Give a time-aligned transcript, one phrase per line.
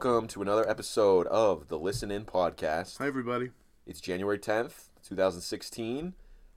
[0.00, 2.98] welcome to another episode of the Listen In podcast.
[2.98, 3.50] Hi, everybody.
[3.84, 6.14] It's January 10th, 2016,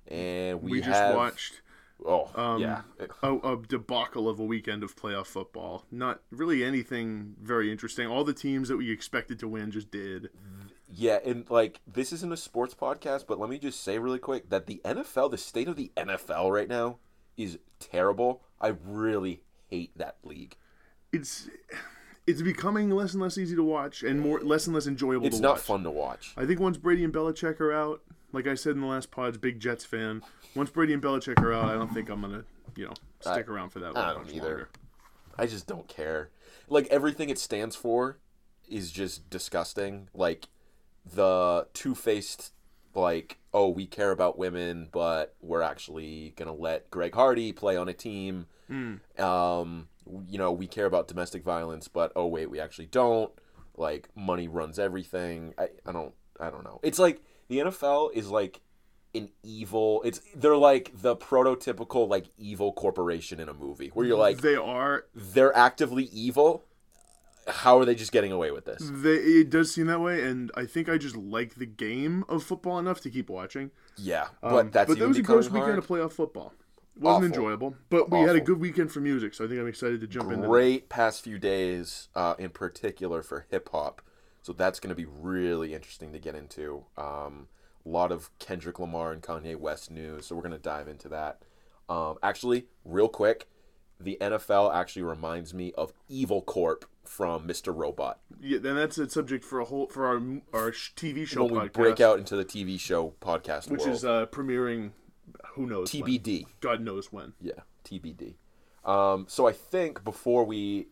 [0.09, 1.63] and we, We, just have watched
[2.05, 2.81] oh um, yeah,
[3.23, 5.85] a, a debacle of a weekend of playoff football.
[5.89, 8.05] Not really anything very interesting.
[8.05, 10.29] All the teams that we expected to win just did.
[10.87, 14.51] yeah, and like this isn't a sports podcast, but let me just say really quick
[14.51, 16.99] that the NFL, the state of the NFL right now,
[17.37, 18.43] is terrible.
[18.59, 20.57] I really hate that league.
[21.11, 21.49] It's
[22.27, 25.39] it's becoming less and less easy to watch and more less and less enjoyable It's
[25.39, 25.61] not watch.
[25.61, 26.33] fun to watch.
[26.37, 29.37] I think once Brady and Belichick are out, like I said in the last pods,
[29.37, 30.21] big Jets fan.
[30.55, 32.43] Once Brady and Belichick are out, I don't think I'm gonna,
[32.75, 33.97] you know, stick around for that.
[33.97, 34.39] I don't either.
[34.47, 34.69] longer.
[35.37, 36.29] I just don't care.
[36.69, 38.19] Like everything it stands for
[38.69, 40.09] is just disgusting.
[40.13, 40.47] Like
[41.05, 42.53] the two-faced
[42.93, 47.77] like, oh, we care about women, but we're actually going to let Greg Hardy play
[47.77, 48.47] on a team.
[49.17, 49.87] Um,
[50.27, 53.31] you know, we care about domestic violence, but oh wait, we actually don't.
[53.77, 55.53] Like money runs everything.
[55.57, 56.79] I, I don't I don't know.
[56.83, 58.61] It's like the NFL is like
[59.13, 64.17] an evil it's they're like the prototypical like evil corporation in a movie where you're
[64.17, 65.05] like they are.
[65.13, 66.63] they're actively evil.
[67.47, 68.89] How are they just getting away with this?
[68.93, 72.43] They, it does seem that way, and I think I just like the game of
[72.43, 73.71] football enough to keep watching.
[73.97, 76.53] Yeah, Um, but that's but that was a gross weekend of playoff football.
[76.95, 77.25] Wasn't Awful.
[77.25, 80.07] enjoyable, but we had a good weekend for music, so I think I'm excited to
[80.07, 80.47] jump into that.
[80.47, 84.01] Great past few days, uh, in particular for hip hop.
[84.43, 86.83] So that's going to be really interesting to get into.
[86.97, 87.47] Um,
[87.85, 91.07] a lot of Kendrick Lamar and Kanye West news, so we're going to dive into
[91.09, 91.41] that.
[91.87, 93.47] Um, actually, real quick,
[93.99, 97.75] the NFL actually reminds me of Evil Corp from Mr.
[97.75, 98.19] Robot.
[98.39, 100.17] Yeah, then that's a subject for a whole for our
[100.53, 103.93] our TV show when we break out into the TV show podcast which world.
[103.93, 104.91] is uh, premiering.
[105.53, 105.93] Who knows?
[105.93, 106.03] when.
[106.03, 106.45] TBD.
[106.59, 107.33] God knows when.
[107.41, 108.35] Yeah, TBD.
[108.83, 110.87] Um, so I think before we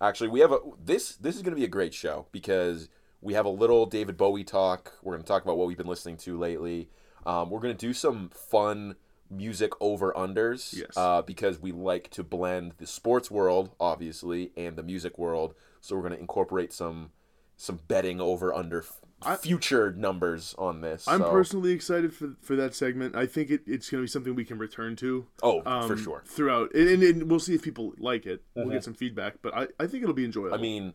[0.00, 2.88] actually we have a this this is going to be a great show because
[3.20, 4.92] we have a little David Bowie talk.
[5.02, 6.88] We're going to talk about what we've been listening to lately.
[7.26, 8.96] Um, we're going to do some fun
[9.30, 10.90] music over unders Yes.
[10.96, 15.54] uh, because we like to blend the sports world obviously and the music world.
[15.80, 17.10] So we're going to incorporate some
[17.56, 18.84] some betting over under
[19.26, 21.06] I- future numbers on this.
[21.08, 23.16] I'm so- personally excited for for that segment.
[23.16, 25.26] I think it, it's going to be something we can return to.
[25.42, 26.22] oh Um, for sure.
[26.26, 28.42] Throughout, and, and, and we'll see if people like it.
[28.54, 30.54] We'll get some feedback, but I, I think it'll be enjoyable.
[30.54, 30.94] I mean,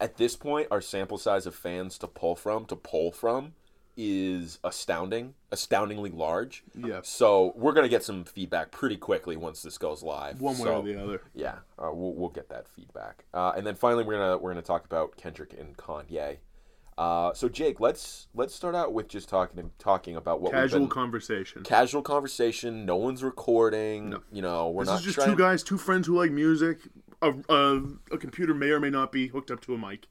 [0.00, 3.52] at this point, our sample size of fans to pull from, to pull from,
[3.96, 6.62] is astounding, astoundingly large.
[6.74, 7.00] Yeah.
[7.02, 10.40] So we're gonna get some feedback pretty quickly once this goes live.
[10.40, 11.22] one way So, or the other.
[11.34, 14.62] Yeah, uh, we'll we'll get that feedback, uh, and then finally we're gonna we're gonna
[14.62, 16.38] talk about Kendrick and Kanye.
[17.00, 20.88] Uh, so Jake, let's let's start out with just talking talking about what Casual been,
[20.90, 21.62] conversation.
[21.62, 22.84] casual conversation.
[22.84, 24.16] No one's recording.
[24.30, 25.30] You know, we're This not is just trying.
[25.30, 26.80] two guys, two friends who like music.
[27.22, 30.08] A, a, a computer may or may not be hooked up to a mic,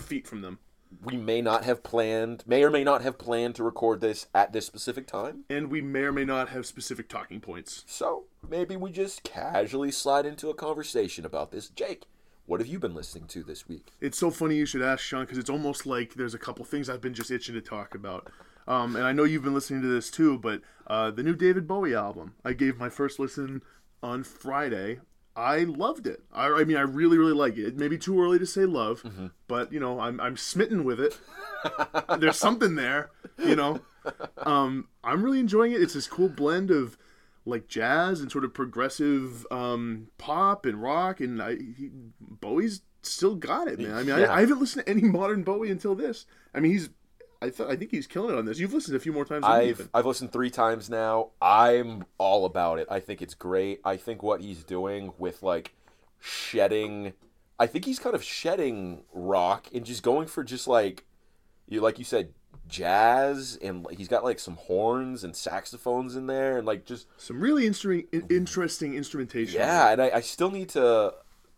[0.00, 0.58] feet from them,
[1.02, 4.52] we may not have planned, may or may not have planned to record this at
[4.52, 5.44] this specific time.
[5.50, 7.84] and we may or may not have specific talking points.
[7.86, 11.68] So maybe we just casually slide into a conversation about this.
[11.68, 12.06] Jake,
[12.50, 13.92] what have you been listening to this week?
[14.00, 16.90] It's so funny you should ask, Sean, because it's almost like there's a couple things
[16.90, 18.28] I've been just itching to talk about.
[18.66, 21.68] Um, and I know you've been listening to this too, but uh, the new David
[21.68, 22.34] Bowie album.
[22.44, 23.62] I gave my first listen
[24.02, 24.98] on Friday.
[25.36, 26.24] I loved it.
[26.32, 27.66] I, I mean, I really, really like it.
[27.66, 29.04] It may be too early to say love,
[29.46, 31.16] but you know, I'm I'm smitten with it.
[32.18, 33.80] There's something there, you know.
[34.38, 35.82] Um, I'm really enjoying it.
[35.82, 36.96] It's this cool blend of
[37.50, 41.90] like jazz and sort of progressive um, pop and rock, and I, he,
[42.20, 43.92] Bowie's still got it, man.
[43.92, 44.32] I mean, Yeah.
[44.32, 46.26] I, I haven't listened to any modern Bowie until this.
[46.54, 46.90] I mean, he's
[47.42, 48.58] I thought I think he's killing it on this.
[48.58, 49.42] You've listened a few more times.
[49.42, 49.88] Than I've.
[49.92, 51.30] I've listened three times now.
[51.40, 52.86] I'm all about it.
[52.90, 53.80] I think it's great.
[53.84, 55.74] I think what he's doing with like
[56.20, 57.14] shedding
[57.60, 61.04] I think he's kind of shedding rock and just going for just like
[61.68, 62.32] you like you said
[62.70, 67.40] jazz and he's got like some horns and saxophones in there and like just Some
[67.40, 68.34] really interesting, mm-hmm.
[68.34, 69.60] interesting instrumentation.
[69.60, 71.14] Yeah, and I, I still need to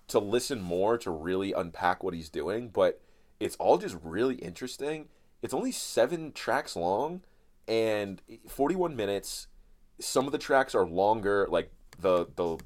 [0.09, 3.01] to listen more to really unpack what he's doing, but
[3.41, 5.09] it's all just really interesting.
[5.43, 7.23] It's only seven tracks long
[7.67, 9.49] and 41 minutes.
[10.01, 12.59] Some of the tracks are longer, like the the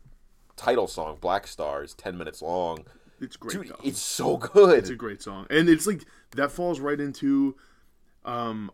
[0.56, 2.84] title song Blackstar is 10 minutes long.
[3.20, 3.68] it's great.
[3.68, 4.78] Dude, it's so good.
[4.78, 6.04] It's a great song, and it's like
[6.34, 7.56] that falls right into
[8.26, 8.70] um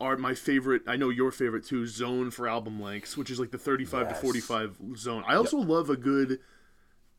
[0.00, 0.82] our my favorite.
[0.86, 1.86] I know your favorite too.
[1.86, 4.16] Zone for album lengths, which is like the thirty-five Yes.
[4.16, 5.24] to forty-five zone.
[5.26, 6.38] I also love a good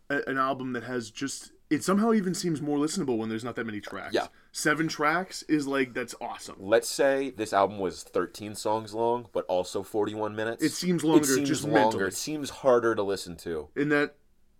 [0.10, 1.51] a, an album that has just.
[1.68, 4.13] It somehow even seems more listenable when there's not that many tracks.
[4.13, 4.27] Yeah.
[4.51, 6.56] seven tracks is like that's awesome.
[6.60, 10.63] Let's say this album was 13 songs long, but also 41 minutes.
[10.63, 11.80] It seems longer, It seems just longer.
[11.80, 12.04] mentally.
[12.06, 13.69] It seems harder to listen to.
[13.75, 14.13] In that,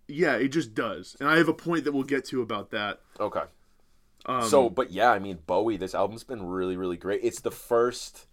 [0.08, 1.16] yeah, it just does.
[1.20, 2.98] And I have a point that we'll get to about that.
[3.20, 3.42] Okay.
[4.26, 7.20] Um, so, but yeah, I mean, Bowie, this album's been really, really great.
[7.22, 8.26] It's the first,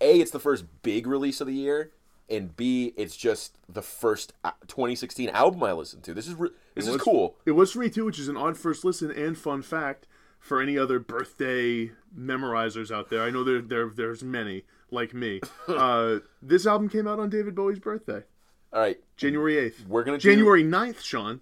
[0.00, 1.90] A, it's the first big release of the year,
[2.30, 6.14] and B, it's just the first uh, 2016 album I listened to.
[6.14, 7.36] This is re- this is cool.
[7.44, 10.06] It was for me too, which is an odd first listen and fun fact
[10.38, 13.22] for any other birthday memorizers out there.
[13.22, 15.40] I know there, there there's many like me.
[15.68, 18.22] uh, this album came out on David Bowie's birthday,
[18.72, 19.84] All right, January eighth.
[19.88, 21.40] we're gonna do, January 9th, Sean,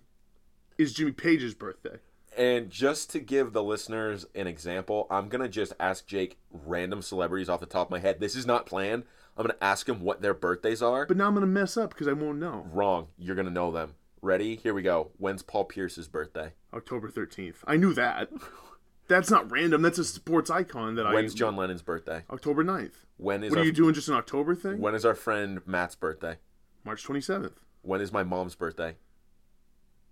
[0.79, 1.97] is Jimmy Page's birthday.
[2.41, 7.49] And just to give the listeners an example, I'm gonna just ask Jake random celebrities
[7.51, 8.19] off the top of my head.
[8.19, 9.05] This is not planned.
[9.37, 11.05] I'm gonna ask him what their birthdays are.
[11.07, 12.67] But now I'm gonna mess up because I won't know.
[12.73, 13.09] Wrong.
[13.19, 13.95] You're gonna know them.
[14.23, 14.57] Ready?
[14.57, 15.11] Here we go.
[15.19, 16.53] When's Paul Pierce's birthday?
[16.75, 17.57] October 13th.
[17.67, 18.31] I knew that.
[19.09, 19.83] That's not random.
[19.83, 21.13] That's a sports icon that I.
[21.13, 22.23] When's John Lennon's birthday?
[22.31, 23.05] October 9th.
[23.17, 23.93] When is What our are you doing?
[23.93, 24.79] Just an October thing?
[24.81, 26.37] when is our friend Matt's birthday?
[26.85, 27.57] March 27th.
[27.83, 28.97] When is my mom's birthday?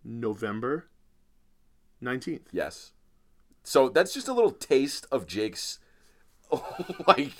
[0.04, 0.88] November
[2.02, 2.42] 19th.
[2.52, 2.92] Yes.
[3.64, 5.78] So that's just a little taste of Jake's
[7.06, 7.32] like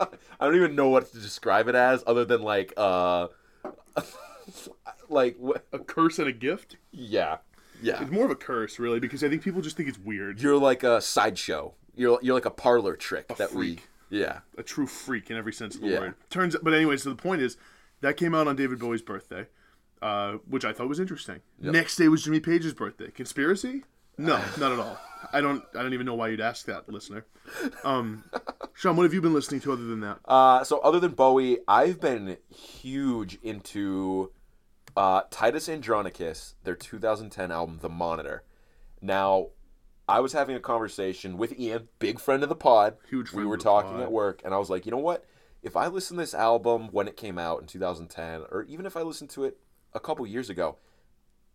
[0.00, 0.06] I
[0.46, 3.28] don't even know what to describe it as other than like uh
[5.08, 5.36] like
[5.72, 6.76] A curse and a gift?
[6.92, 7.38] yeah.
[7.82, 8.02] Yeah.
[8.02, 10.38] It's more of a curse, really, because I think people just think it's weird.
[10.42, 11.72] You're like a sideshow.
[11.96, 13.88] You're you're like a parlor trick that freak.
[14.10, 14.40] we Yeah.
[14.58, 16.00] A true freak in every sense of the Yeah.
[16.00, 16.14] word.
[16.28, 17.56] Turns, but anyway, so the point is
[18.02, 19.46] that came out on David Bowie's birthday,
[20.02, 21.40] uh, which I thought was interesting.
[21.58, 23.10] Next day was Jimmy Page's birthday.
[23.10, 23.84] Conspiracy?
[24.18, 24.98] No, not at all.
[25.32, 25.64] I don't.
[25.74, 27.24] I don't even know why you'd ask that, listener.
[27.84, 28.24] Um,
[28.74, 30.18] Sean, what have you been listening to other than that?
[30.26, 34.30] Uh, so other than Bowie, I've been huge into
[34.96, 38.42] uh, Titus Andronicus, their 2010 album, The Monitor.
[39.00, 39.48] Now,
[40.08, 42.96] I was having a conversation with Ian, big friend of the pod.
[43.08, 44.02] Huge We were of the talking pod.
[44.02, 45.24] at work, and I was like, you know what?
[45.62, 48.96] If I listen to this album when it came out in 2010, or even if
[48.96, 49.58] I listen to it
[49.94, 50.76] a couple years ago,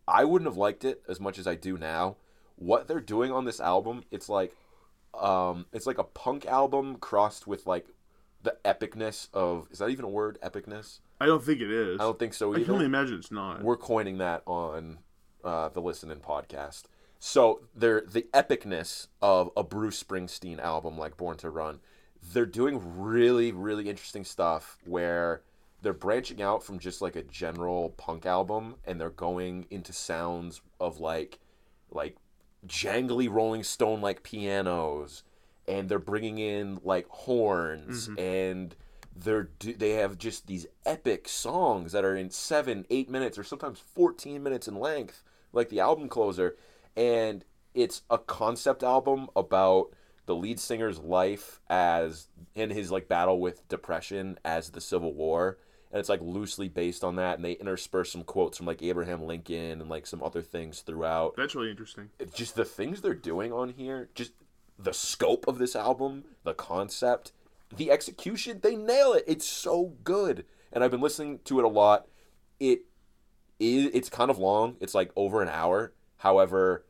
[0.08, 2.16] I wouldn't have liked it as much as I do now.
[2.58, 4.54] What they're doing on this album, it's like
[5.20, 7.88] um it's like a punk album crossed with like
[8.44, 12.00] the epicness of is that even a word epicness I don't think it is.
[12.02, 12.62] i don't think so either.
[12.62, 13.64] I can only imagine it's not.
[13.64, 14.98] we're coining that on
[15.44, 16.84] uh, the Listen In podcast
[17.18, 21.80] so they're the epicness of a bruce springsteen album like born to run
[22.34, 25.42] they're doing really really interesting stuff where
[25.86, 30.62] they're branching out from just like a general punk album and they're going into sounds
[30.80, 31.38] of like
[31.92, 32.18] like
[32.66, 35.22] jangly rolling stone like pianos
[35.68, 38.20] and they're bringing in like horns mm-hmm.
[38.20, 38.76] and
[39.16, 43.80] they're they have just these epic songs that are in 7 8 minutes or sometimes
[43.80, 45.24] 14 minutes in length
[45.54, 46.56] like the album closer
[46.98, 47.46] and
[47.76, 49.92] it's a concept album about
[50.26, 55.60] the lead singer's life as in his like battle with depression as the civil war
[55.92, 59.24] and it's like loosely based on that and they intersperse some quotes from like abraham
[59.24, 62.10] lincoln and like some other things throughout That's really interesting.
[62.20, 64.34] it's just the things they're doing on here, just
[64.78, 67.32] the scope of this album, the concept,
[67.76, 69.24] the execution, they nail it.
[69.26, 70.46] It's so good.
[70.74, 72.08] And I've been listening to it a lot.
[72.60, 72.82] It
[73.60, 74.76] is it's kind of long.
[74.82, 75.94] It's like over an hour.
[76.18, 76.86] However,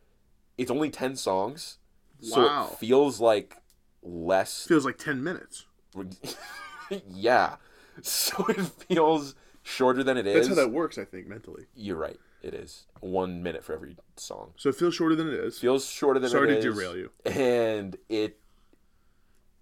[0.58, 1.78] it's only 10 songs.
[2.22, 3.58] So it feels like
[4.02, 5.66] less Feels like ten minutes.
[7.08, 7.58] yeah.
[8.04, 10.36] So it feels shorter than it is.
[10.36, 11.66] That's how that works, I think, mentally.
[11.76, 12.20] You're right.
[12.42, 12.86] It is.
[13.00, 14.52] 1 minute for every song.
[14.58, 15.58] So it feels shorter than it is.
[15.60, 17.12] feels shorter than Sorry it to derail you.
[17.26, 18.40] and it,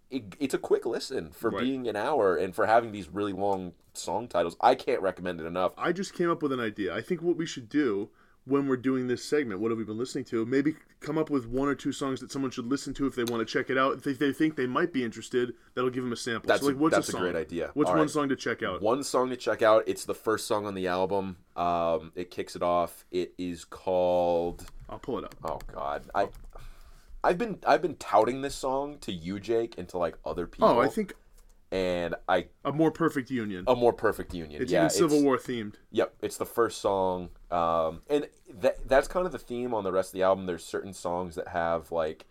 [0.10, 1.62] it it's a quick listen for Right.
[1.64, 4.56] being an hour and for having these really long song titles.
[4.60, 5.74] I can't recommend it enough.
[5.78, 6.94] I just came up with an idea.
[6.94, 8.10] I think what we should do
[8.46, 10.46] when we're doing this segment, what have we been listening to?
[10.46, 13.24] Maybe come up with one or two songs that someone should listen to if they
[13.24, 14.06] want to check it out.
[14.06, 16.48] If they think they might be interested, that'll give them a sample.
[16.48, 17.72] That's so, like, a- that's a, a great idea.
[17.74, 18.10] What's All one right.
[18.10, 18.82] song to check out?
[18.82, 19.84] One song to check out.
[19.88, 21.38] It's the first song on the album.
[21.56, 23.06] Um, it kicks it off.
[23.12, 24.66] It is called.
[24.90, 25.36] I'll pull it up.
[25.44, 26.28] Oh God, I.
[27.26, 30.68] I've been I've been touting this song to you, Jake, and to like other people.
[30.68, 31.14] Oh, I think
[31.74, 33.64] and I a more perfect union.
[33.68, 34.62] a more perfect union.
[34.62, 35.76] it's yeah, even Civil War themed.
[35.92, 38.28] Yep, it's the first song, um, and
[38.60, 40.46] that that's kind of the theme on the rest of the album.
[40.46, 42.26] There's certain songs that have like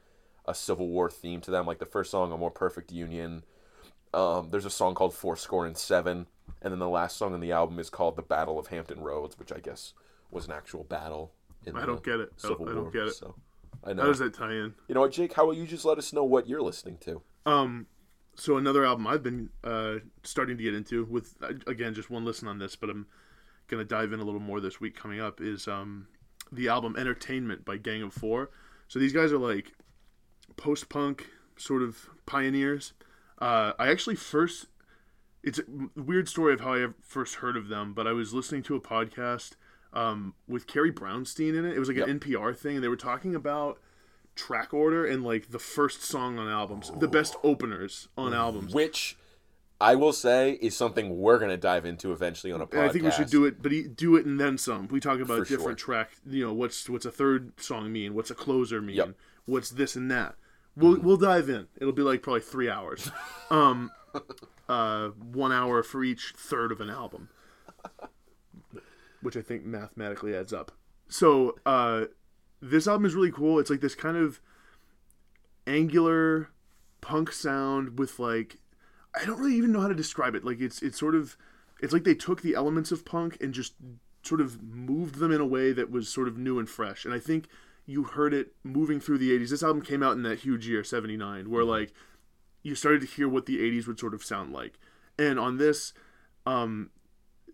[0.46, 3.42] a Civil War theme to them, like the first song, "A More Perfect Union."
[4.14, 6.26] Um, there's a song called Four Score and Seven,
[6.60, 9.38] and then the last song on the album is called "The Battle of Hampton Roads,"
[9.38, 9.92] which I guess
[10.30, 11.32] was an actual battle.
[11.66, 12.30] In I the don't get it.
[12.44, 13.14] I don't- Civil I don't War, get it.
[13.14, 13.34] So
[13.84, 14.02] I know.
[14.02, 14.74] How does that tie in?
[14.86, 15.32] You know what, Jake?
[15.32, 17.22] How about you just let us know what you're listening to?
[17.46, 17.86] Um,
[18.34, 22.24] so another album I've been uh, starting to get into with uh, again just one
[22.24, 23.06] listen on this, but I'm
[23.68, 26.06] gonna dive in a little more this week coming up is um,
[26.50, 28.50] the album Entertainment by Gang of Four.
[28.88, 29.72] So these guys are like
[30.56, 32.92] post punk sort of pioneers.
[33.38, 34.66] Uh, I actually first
[35.42, 38.62] it's a weird story of how I first heard of them, but I was listening
[38.64, 39.52] to a podcast
[39.92, 41.76] um, with Carrie Brownstein in it.
[41.76, 43.80] It was like an NPR thing, and they were talking about
[44.34, 48.74] track order and like the first song on albums, the best openers on albums.
[48.74, 49.16] which
[49.80, 52.72] I will say is something we're gonna dive into eventually on a podcast.
[52.72, 54.88] And I think we should do it, but do it and then some.
[54.88, 55.56] We talk about For sure.
[55.56, 56.12] different track.
[56.26, 58.14] You know, what's what's a third song mean?
[58.14, 58.96] What's a closer mean?
[58.96, 59.14] Yep.
[59.46, 60.36] What's this and that?
[60.76, 61.66] We'll we'll dive in.
[61.78, 63.10] It'll be like probably three hours,
[63.50, 63.90] um,
[64.68, 67.28] uh, one hour for each third of an album,
[69.20, 70.72] which I think mathematically adds up.
[71.08, 72.04] So uh,
[72.62, 73.58] this album is really cool.
[73.58, 74.40] It's like this kind of
[75.66, 76.48] angular
[77.00, 78.58] punk sound with like
[79.14, 80.44] I don't really even know how to describe it.
[80.44, 81.36] Like it's it's sort of
[81.80, 83.74] it's like they took the elements of punk and just
[84.22, 87.04] sort of moved them in a way that was sort of new and fresh.
[87.04, 87.48] And I think
[87.84, 89.50] you heard it moving through the 80s.
[89.50, 91.92] This album came out in that huge year 79 where like
[92.62, 94.78] you started to hear what the 80s would sort of sound like.
[95.18, 95.92] And on this
[96.46, 96.90] um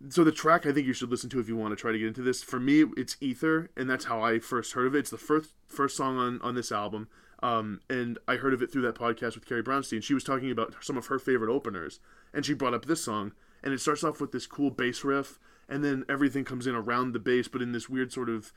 [0.08, 1.98] so the track I think you should listen to if you want to try to
[1.98, 2.42] get into this.
[2.42, 5.00] For me, it's Ether, and that's how I first heard of it.
[5.00, 7.08] It's the first first song on on this album,
[7.42, 10.02] um, and I heard of it through that podcast with Carrie Brownstein.
[10.02, 12.00] She was talking about some of her favorite openers,
[12.32, 15.38] and she brought up this song, and it starts off with this cool bass riff,
[15.68, 18.52] and then everything comes in around the bass, but in this weird sort of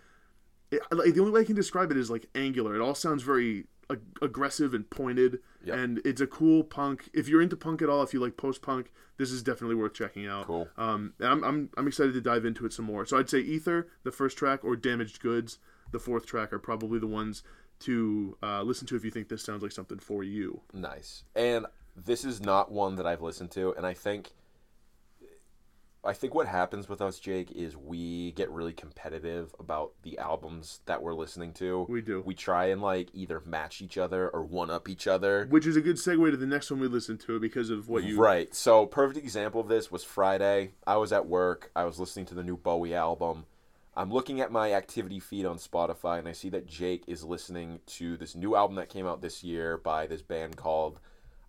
[0.71, 2.75] it, like the only way I can describe it is like angular.
[2.75, 5.77] It all sounds very ag- aggressive and pointed, Yep.
[5.77, 7.09] and it's a cool punk.
[7.13, 9.93] If you're into punk at all, if you like post punk, this is definitely worth
[9.93, 10.47] checking out.
[10.47, 10.67] Cool.
[10.77, 13.05] Um, and I'm, I'm I'm excited to dive into it some more.
[13.05, 15.59] So I'd say Ether, the first track, or Damaged Goods,
[15.91, 17.43] the fourth track, are probably the ones
[17.81, 20.61] to uh, listen to if you think this sounds like something for you.
[20.73, 21.23] Nice.
[21.35, 21.65] And
[21.95, 24.31] this is not one that I've listened to, and I think
[26.03, 30.79] I think what happens with us, Jake, is we get really competitive about the albums
[30.87, 31.85] that we're listening to.
[31.87, 32.23] We do.
[32.25, 35.45] We try and like either match each other or one up each other.
[35.49, 38.03] Which is a good segue to the next one we listen to because of what
[38.03, 38.19] you.
[38.19, 38.53] Right.
[38.55, 40.71] So, perfect example of this was Friday.
[40.87, 41.69] I was at work.
[41.75, 43.45] I was listening to the new Bowie album.
[43.95, 47.81] I'm looking at my activity feed on Spotify and I see that Jake is listening
[47.87, 50.99] to this new album that came out this year by this band called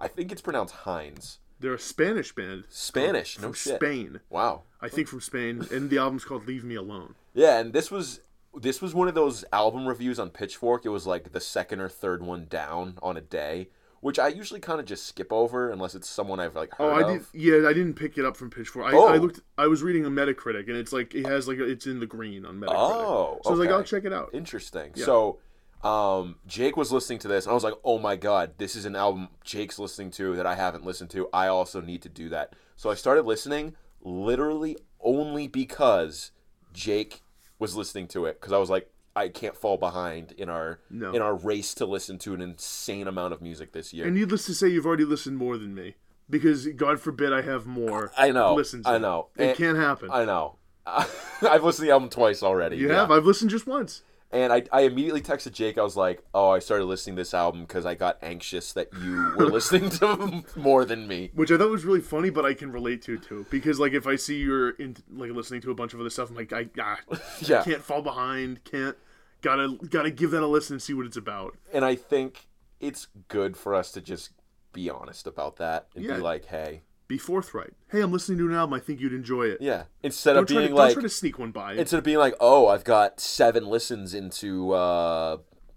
[0.03, 1.39] I think it's pronounced Hinds.
[1.63, 2.65] They're a Spanish band.
[2.69, 3.77] Spanish, from no shit.
[3.77, 4.21] Spain.
[4.29, 4.63] Wow.
[4.81, 8.21] I think from Spain, and the album's called "Leave Me Alone." Yeah, and this was
[8.61, 10.85] this was one of those album reviews on Pitchfork.
[10.85, 13.69] It was like the second or third one down on a day,
[14.01, 17.01] which I usually kind of just skip over unless it's someone I've like Oh, I
[17.03, 17.33] of.
[17.33, 17.41] did.
[17.41, 18.93] Yeah, I didn't pick it up from Pitchfork.
[18.93, 19.07] I, Oh.
[19.07, 19.41] I looked.
[19.57, 22.07] I was reading a Metacritic, and it's like it has like a, it's in the
[22.07, 22.75] green on Metacritic.
[22.77, 23.71] Oh, so I was like.
[23.71, 24.31] I'll check it out.
[24.35, 24.91] Interesting.
[24.97, 25.05] Yeah.
[25.05, 25.39] So,
[25.83, 28.85] um, Jake was listening to this, and I was like, "Oh my god, this is
[28.85, 31.29] an album Jake's listening to that I haven't listened to.
[31.33, 36.31] I also need to do that." So I started listening, literally only because
[36.73, 37.23] Jake
[37.59, 41.13] was listening to it, because I was like, "I can't fall behind in our No.
[41.13, 44.47] in our race to listen to an insane amount of music this year." And needless
[44.47, 45.97] to say, you've already listened more than me
[46.31, 48.13] because God forbid I have more.
[48.17, 48.55] I know.
[48.55, 48.89] Listen to.
[48.89, 49.29] I know.
[49.37, 50.11] It And- can't happen.
[50.13, 50.57] I know.
[50.87, 52.77] I've listened to the album twice already.
[52.77, 52.95] you yeah.
[53.01, 53.11] have.
[53.11, 54.03] I've listened just once.
[54.33, 55.77] And I, I immediately texted Jake.
[55.77, 58.89] I was like, "Oh, I started listening to this album because I got anxious that
[59.03, 62.55] you were listening to more than me." which I thought was really funny, but I
[62.55, 63.47] can relate to too.
[63.51, 66.31] Because like if I see you're in like listening to a bunch of other stuff,
[66.31, 66.99] I'm like I, ah,
[67.41, 67.63] Yeah.
[67.63, 68.97] can't fall behind, can't
[69.43, 71.57] gotta gotta give that a listen and see what it's about.
[71.73, 72.47] And I think
[72.81, 74.31] it's good for us to just
[74.73, 76.15] be honest about that and Yeah.
[76.17, 77.75] be like, "Hey, Be forthright.
[77.91, 78.73] Hey, I'm listening to an album.
[78.73, 79.59] I think you'd enjoy it.
[79.61, 81.75] yeah." Instead Don't of being to, like, don't try to sneak one by.
[81.75, 85.37] instead of being like, "Oh, I've got seven listens into uh,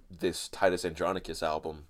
[0.09, 1.87] this Titus Andronicus album.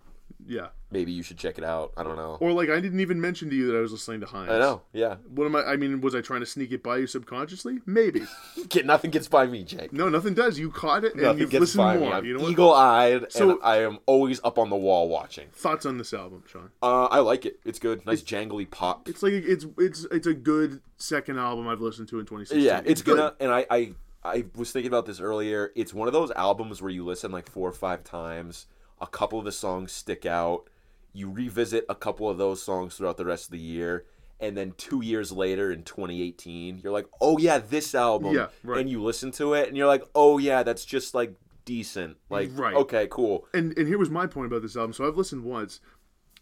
[0.47, 0.67] Yeah.
[0.91, 2.37] Maybe you should check it out." I don't know.
[2.39, 4.51] Or like I didn't even mention to you that I was listening to Hinds.
[4.51, 4.81] I know.
[4.93, 5.15] Yeah.
[5.33, 5.63] What am I?
[5.63, 7.79] I mean, was I trying to sneak it by you subconsciously?
[7.85, 8.21] Maybe.
[8.69, 9.91] Get nothing gets by me, Jake.
[9.91, 10.57] No, nothing does.
[10.59, 12.09] You caught it and Nothing you've gets listened by more.
[12.11, 12.15] me.
[12.15, 15.47] I'm You know eagle-eyed, So- and I am always up on the wall watching.
[15.53, 16.69] Thoughts on this album, Sean?
[16.81, 17.59] Uh, I like it.
[17.65, 18.05] It's good.
[18.05, 19.09] Nice jangly pop.
[19.09, 22.63] It's like it's it's it's a good second album I've listened to in 2016.
[22.65, 23.17] Yeah, it's, good.
[23.17, 23.33] gonna.
[23.39, 25.71] And I, I, I was thinking about this earlier.
[25.75, 28.67] It's one of those albums where you listen like four or five times.
[29.05, 30.67] A couple of the songs stick out.
[31.13, 34.05] You revisit a couple of those songs throughout the rest of the year,
[34.39, 38.81] and then two years later in 2018, you're like, "Oh yeah, this album." Yeah, right.
[38.81, 41.35] And you listen to it, and you're like, "Oh yeah, that's just like
[41.65, 42.73] decent." Like, Right.
[42.75, 43.47] okay, cool.
[43.53, 44.93] and and here was my point about this album.
[44.93, 45.79] So I've listened once.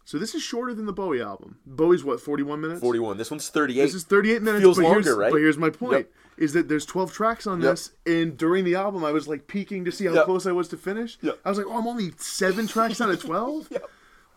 [0.06, 1.58] So this is shorter than the Bowie album.
[1.64, 2.80] Bowie's what, 41 minutes?
[2.80, 3.16] 41.
[3.16, 3.80] This one's 38.
[3.84, 4.62] This is 38 minutes.
[4.62, 5.30] Feels longer, right?
[5.32, 6.10] But here's my point: Yep.
[6.36, 7.70] Is that there's 12 tracks on Yep.
[7.70, 10.24] this, and during the album, I was like peeking to see how Yep.
[10.24, 11.16] close I was to finish.
[11.22, 11.38] Yep.
[11.44, 13.68] I was like, oh, I'm only seven tracks out of 12.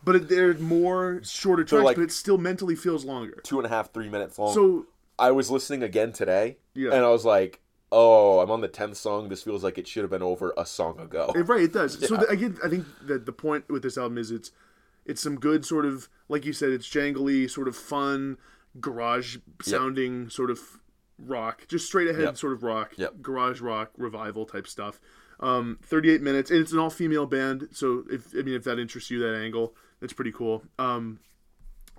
[0.03, 3.41] But it, they're more shorter tracks, like- but it still mentally feels longer.
[3.43, 4.53] two and a half, three minutes long.
[4.53, 4.85] So
[5.19, 6.91] I was listening again today, Yeah.
[6.93, 7.59] and I was like,
[7.91, 9.27] "Oh, I'm on the tenth song.
[9.27, 11.99] This feels like it should have been over a song ago." It- right, it does.
[12.07, 12.21] So Yeah.
[12.21, 14.51] the, again, I think that the point with this album is it's
[15.05, 18.37] it's some good sort of like you said, it's jangly, sort of fun,
[18.79, 20.79] garage sounding sort of
[21.19, 22.37] rock, just straight ahead Yep.
[22.37, 23.21] sort of rock, Yep.
[23.21, 24.99] garage rock revival type stuff.
[25.39, 27.69] Um, 38 minutes, and it's an all female band.
[27.71, 30.63] So if I mean if that interests you, that angle, that's pretty cool.
[30.79, 31.19] Um,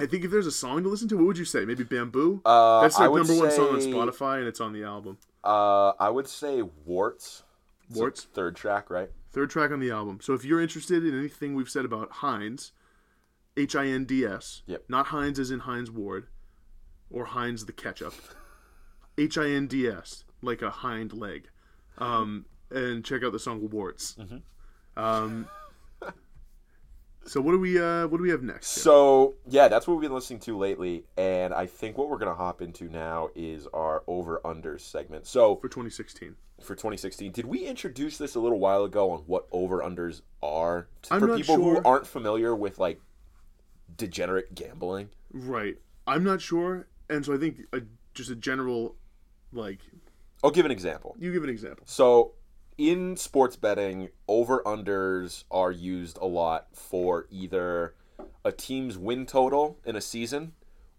[0.01, 1.65] I think if there's a song to listen to, what would you say?
[1.65, 2.41] Maybe Bamboo.
[2.45, 5.19] Uh, that's would number one song on Spotify, and it's on the album.
[5.45, 7.43] Uh, I would say Warts.
[7.91, 8.25] Warts?
[8.35, 9.11] third track, right?
[9.33, 10.19] Third track on the album.
[10.21, 12.73] So if you're interested in anything we've said about Hinds,
[13.57, 14.85] H I N D S, Yep.
[14.89, 16.27] not Hines as in Hines Ward,
[17.11, 18.15] or Heinz the ketchup,
[19.19, 21.49] H I N D S, like a hind leg,
[21.99, 24.15] um, and check out the song Warts.
[24.19, 25.03] Mm-hmm.
[25.03, 25.49] Um,
[27.29, 28.69] so what do we uh, what do we have next?
[28.69, 32.35] So yeah, that's what we've been listening to lately, and I think what we're gonna
[32.35, 35.27] hop into now is our over under segment.
[35.27, 36.35] So for 2016.
[36.63, 40.89] for 2016, did we introduce this a little while ago on what over unders are
[41.11, 43.01] I'm for people who aren't familiar with like
[43.97, 45.11] degenerate gambling?
[45.33, 45.77] Right.
[46.07, 47.83] I'm not sure, and so I think a,
[48.15, 48.97] just a general,
[49.53, 49.81] like,
[50.43, 51.17] I'll give an example.
[51.19, 51.85] you give an example.
[51.87, 52.33] So,
[52.77, 57.95] in sports betting, over unders are used a lot for either
[58.45, 60.53] a team's win total in a season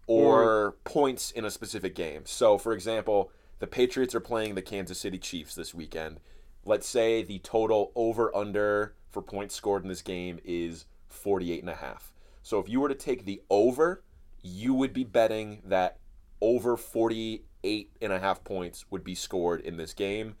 [0.06, 2.22] or, points in a specific game.
[2.26, 3.30] So, for example,
[3.60, 6.20] the Patriots are playing the Kansas City Chiefs this weekend.
[6.64, 11.70] Let's say the total over under for points scored in this game is 48 and
[11.70, 12.12] a half.
[12.42, 14.02] So, if you were to take the over,
[14.42, 15.98] you would be betting that
[16.40, 20.36] over 48 and a half points would be scored in this game.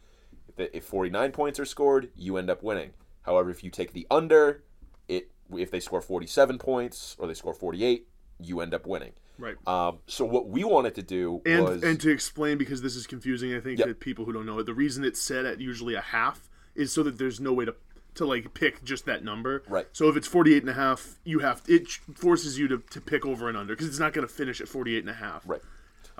[0.48, 2.90] If, the, if 49 points are scored, you end up winning.
[3.22, 4.64] However, if you take the under,
[5.08, 8.06] it if they score 47 points or they score 48,
[8.38, 9.12] you end up winning.
[9.38, 9.56] Right.
[9.66, 13.06] Um, so what we wanted to do And was and to explain because this is
[13.06, 13.88] confusing, I think Yep.
[13.88, 16.92] that people who don't know it, the reason it's set at usually a half is
[16.92, 17.74] so that there's no way to
[18.14, 19.62] to like pick just that number.
[19.68, 19.86] Right.
[19.92, 23.24] So if it's 48 and a half, you have it forces you to, to pick
[23.24, 25.42] over and under because it's not going to finish at 48 and a half.
[25.48, 25.60] right.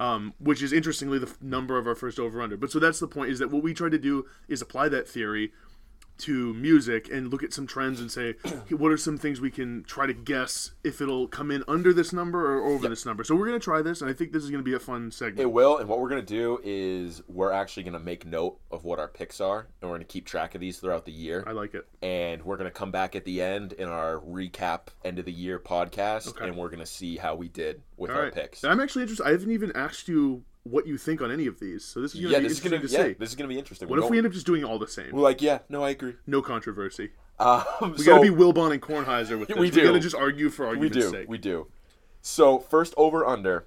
[0.01, 2.57] Um, which is interestingly the f- number of our first over under.
[2.57, 5.07] But so that's the point is that what we tried to do is apply that
[5.07, 5.53] theory
[6.21, 9.51] to music and look at some trends and say "Hey, what are some things we
[9.51, 13.25] can try to guess if it'll come in under this number or over this number.
[13.25, 15.41] So we're gonna try this, and I think this is gonna be a fun segment.
[15.41, 18.99] It will, and what we're gonna do is we're actually gonna make note of what
[18.99, 21.45] our picks are, and we're gonna keep track of these throughout the year.
[21.47, 21.87] I like it.
[22.03, 25.59] and we're gonna come back at the end in our recap end of the year
[25.59, 26.47] podcast, Okay.
[26.47, 28.33] and we're gonna see how we did with All our right.
[28.35, 28.65] picks.
[28.65, 29.27] I'm actually interested.
[29.27, 32.20] I haven't even asked you what you think on any of these, so this is
[32.20, 33.18] gonna Yeah, be this is interesting gonna to yeah, see.
[33.18, 33.88] this is gonna be interesting.
[33.88, 35.11] What if don't- we end up just doing all the same?
[35.12, 36.14] we're like, yeah, no, I agree.
[36.27, 37.11] No controversy.
[37.38, 39.57] Um, We so gotta be Wilbon and Kornheiser with this.
[39.57, 39.83] We We do.
[39.85, 41.29] gotta just argue for we argument's do, sake.
[41.29, 41.68] we do.
[42.20, 43.66] So first over under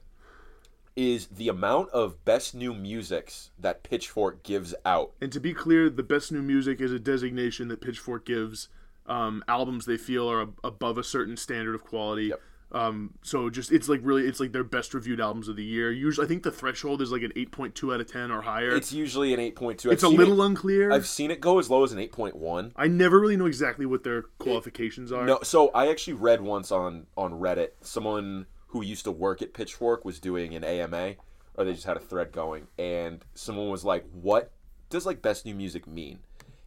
[0.95, 5.13] is the amount of best new musics that Pitchfork gives out.
[5.19, 8.69] And to be clear, the best new music is a designation that Pitchfork gives
[9.08, 12.25] um, albums they feel are ab- above a certain standard of quality.
[12.25, 12.41] Yep.
[12.73, 15.91] Um, so just it's like really it's like their best reviewed albums of the year.
[15.91, 18.41] Usually, I think the threshold is like an eight point two out of ten or
[18.41, 18.75] higher.
[18.75, 19.91] It's usually an eight point two.
[19.91, 20.91] It's a little unclear.
[20.91, 22.73] I've seen it go as low as an eight point one.
[22.75, 25.25] I never really know exactly what their qualifications are.
[25.25, 29.53] No, so I actually read once on on Reddit someone who used to work at
[29.53, 31.13] Pitchfork was doing an AMA,
[31.55, 34.51] or they just had a thread going, and someone was like, "What
[34.89, 36.19] does like best new music mean?"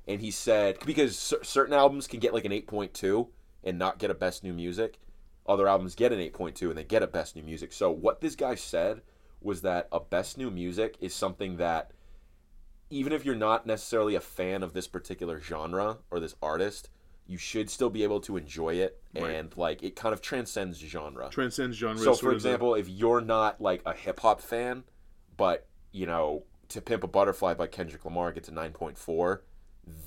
[0.07, 3.27] And he said because cer- certain albums can get like an eight point two
[3.65, 5.01] and not get a best new music,
[5.49, 7.73] other albums get an eight point two and they get a best new music.
[7.73, 9.03] So what this guy said
[9.41, 11.93] was that a best new music is something that
[12.91, 16.89] even if you're not necessarily a fan of this particular genre or this artist,
[17.27, 21.29] you should still be able to enjoy it and like it kind of transcends genre.
[21.31, 21.99] Transcends genre.
[21.99, 24.85] So for example, if you're not like a hip hop fan,
[25.37, 29.41] but you know, To Pimp a Butterfly by Kendrick Lamar gets a 9.4,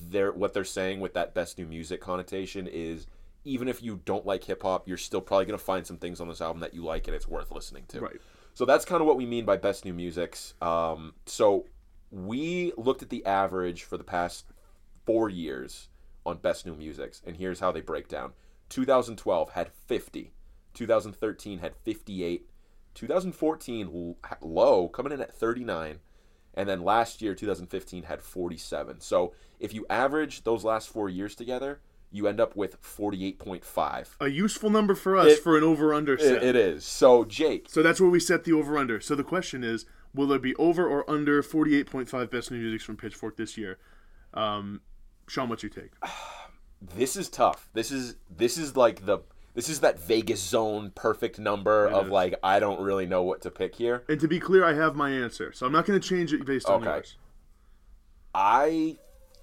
[0.10, 3.08] they're what they're saying with that best new music connotation is
[3.46, 6.20] even if you don't like hip hop, you're still probably going to find some things
[6.20, 8.02] on this album that you like and it's worth listening to.
[8.02, 8.18] right.
[8.54, 10.54] So that's kind of what we mean by best new musics.
[10.62, 11.66] Um, so
[12.12, 14.46] we looked at the average for the past
[15.06, 15.88] four years
[16.26, 18.34] on best new musics, and here's how they break down.
[18.70, 20.34] 2012 had 50.
[20.74, 22.50] 2013 had 58.
[22.96, 26.00] 2014 low, coming in at 39.
[26.56, 29.00] And then last year, 2015, had 47.
[29.00, 31.80] So if you average those last four years together,
[32.12, 34.08] you end up with 48.5.
[34.20, 36.38] A useful number for us It- for an over under set.
[36.38, 36.86] It, it is.
[36.86, 39.00] So, Jake, So that's where we set the over under.
[39.00, 42.98] So the question is, will there be over or under 48.5 best new musics from
[42.98, 43.78] Pitchfork this year?
[44.34, 44.82] Um,
[45.28, 45.92] Sean, what's your take?
[46.96, 47.70] this is tough.
[47.74, 49.20] This is this is like the
[49.54, 52.12] this is that Vegas zone perfect number It of is.
[52.12, 54.04] like I don't really know what to pick here.
[54.08, 56.46] And to be clear, I have my answer, so I'm not going to change it
[56.46, 56.90] based on Okay.
[56.96, 57.18] yours.
[58.34, 58.98] I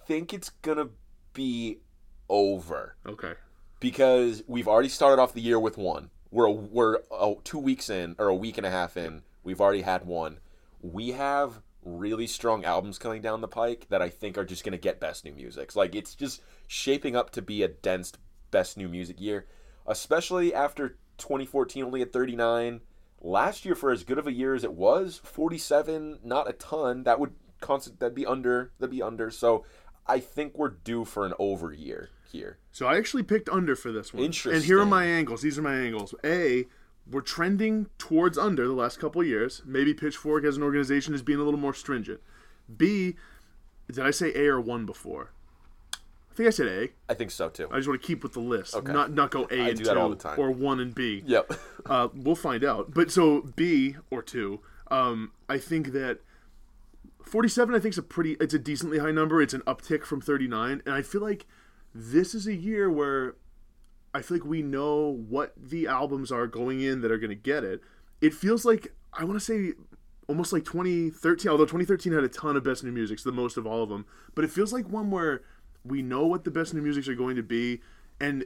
[0.07, 0.89] think it's gonna
[1.33, 1.79] be
[2.29, 3.35] over Okay.
[3.81, 6.11] because we've already started off the year with one.
[6.31, 9.23] We're a, we're oh, two weeks in or a week and a half in.
[9.45, 10.39] We've already had one.
[10.83, 14.73] We have really strong albums coming down the pike that I think are just going
[14.73, 15.77] to get best new music.
[15.77, 18.13] Like it's just shaping up to be a dense
[18.51, 19.47] best new music year,
[19.87, 22.81] especially after 2014 only at 39.
[23.23, 27.05] Last year, for as good of a year as it was, 47, not a ton.
[27.05, 27.99] That would constant.
[27.99, 28.73] That'd be under.
[28.79, 29.31] That'd be under.
[29.31, 29.65] So
[30.07, 32.59] I think we're due for an over year here.
[32.73, 34.25] So I actually picked under for this one.
[34.25, 35.43] And here are my angles.
[35.43, 36.15] These are my angles.
[36.25, 36.67] A,
[37.11, 39.63] we're trending towards under the last couple of years.
[39.65, 42.21] Maybe Pitchfork as an organization is being a little more stringent.
[42.75, 43.17] B,
[43.91, 45.31] did I say A or one before?
[45.95, 46.89] I think I said A.
[47.09, 47.69] I think so too.
[47.73, 48.93] I just want to keep with the list, Okay.
[48.93, 50.39] not not go A I and do two that all the time.
[50.39, 51.23] or one and B.
[51.27, 51.53] Yep.
[51.87, 52.93] Uh, we'll find out.
[52.93, 56.19] But so B or two, um, I think that
[57.23, 59.41] 47 I think is a pretty it's a decently high number.
[59.41, 61.47] It's an uptick from 39 and I feel like
[61.97, 63.37] this is a year where
[64.15, 67.35] I feel like we know what the albums are going in that are going to
[67.35, 67.81] get it.
[68.21, 69.73] It feels like I want to say
[70.29, 73.67] almost like 2013 although 2013 had a ton of best new musics, the most of
[73.67, 74.05] all of them,
[74.35, 75.43] but it feels like one where
[75.85, 77.81] we know what the best new musics are going to be
[78.21, 78.45] and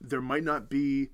[0.00, 1.10] there might not be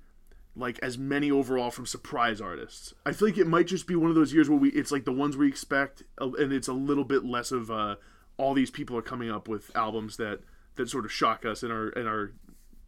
[0.55, 2.93] like as many overall from surprise artists.
[3.05, 5.05] I feel like it might just be one of those years where we it's like
[5.05, 7.95] the ones we expect, and it's a little bit less of uh,
[8.37, 10.39] all these people are coming up with albums that
[10.77, 12.33] that sort of shock us and are and are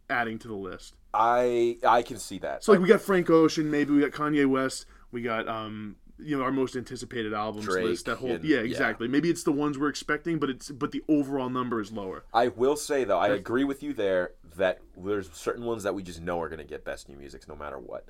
[0.10, 0.96] adding to the list.
[1.14, 2.64] I I can see that.
[2.64, 6.38] So like we got Frank Ocean, maybe we got Kanye West, we got um you
[6.38, 8.06] know our most anticipated albums Drake list.
[8.06, 8.64] That whole and- yeah yeah.
[8.64, 9.08] exactly.
[9.08, 12.24] Maybe it's the ones we're expecting, but it's but the overall number is lower.
[12.34, 16.04] I will say though, I agree with you there that there's certain ones that we
[16.04, 18.10] just know are going to get best new musics no matter what.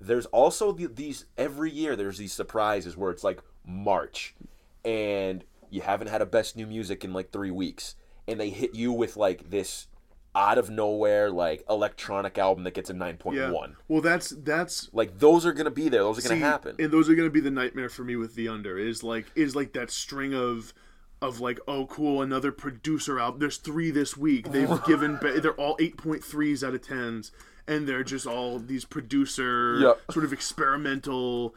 [0.00, 1.94] There's also the, these every year.
[1.94, 4.34] There's these surprises where it's like March,
[4.82, 7.96] and you haven't had a best new music in like three weeks,
[8.30, 9.86] and they hit you with like this
[10.34, 13.66] out of nowhere like electronic album that gets a 9.1 Yeah.
[13.88, 16.02] Well, that's that's Like those are going to be there.
[16.02, 16.76] Those are See, to happen.
[16.78, 19.26] And those are going to be the nightmare for me with the under is like
[19.34, 20.72] is like that string of
[21.20, 23.40] of like oh cool another producer out.
[23.40, 24.52] There's three this week.
[24.52, 27.32] They've given they're all 8.3s out of 10s
[27.66, 30.00] and they're just all these producer Yep.
[30.12, 31.54] sort of experimental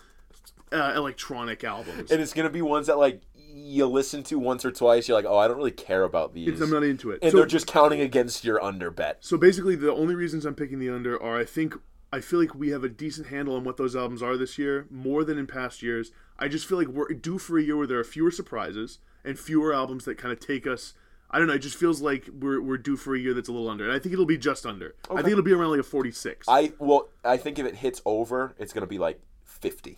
[0.71, 2.11] uh, electronic albums.
[2.11, 3.21] and it's going to be ones that like
[3.55, 5.07] you listen to once or twice.
[5.07, 6.59] You're like, oh, I don't really care about these.
[6.59, 7.19] I'm not into it.
[7.21, 9.17] and So- they're just counting against your under bet.
[9.21, 11.75] So basically, the only reasons I'm picking the under are I think
[12.11, 14.87] I feel like we have a decent handle on what those albums are this year,
[14.91, 16.11] more than in past years.
[16.37, 19.37] I just feel like we're due for a year where there are fewer surprises and
[19.37, 20.93] fewer albums that kind of take us.
[21.31, 21.53] I don't know.
[21.53, 23.93] It just feels like we're, we're due for a year that's a little under, and
[23.93, 24.93] I think it'll be just under.
[25.09, 26.47] I think it'll be around like a 46.
[26.47, 29.97] I well, I think if it hits over, it's gonna be like fifty.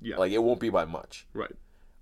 [0.00, 1.26] yeah, Like it won't be by much.
[1.32, 1.50] right.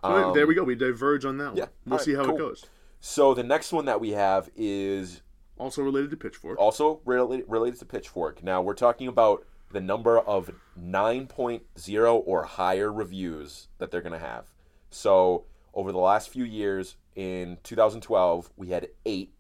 [0.05, 0.64] So there um, we go.
[0.64, 1.57] We diverge on that one.
[1.57, 1.67] yeah.
[1.87, 2.37] We'll Alright, see how cool.
[2.37, 2.64] it goes.
[3.01, 5.23] So the next one that we have is
[5.59, 6.59] Also related to Pitchfork.
[6.59, 8.43] also related related to Pitchfork.
[8.43, 14.47] Now we're talking about the number of 9.0 or higher reviews that they're gonna have.
[14.90, 19.33] So over the last few years, in 2012 we had eight.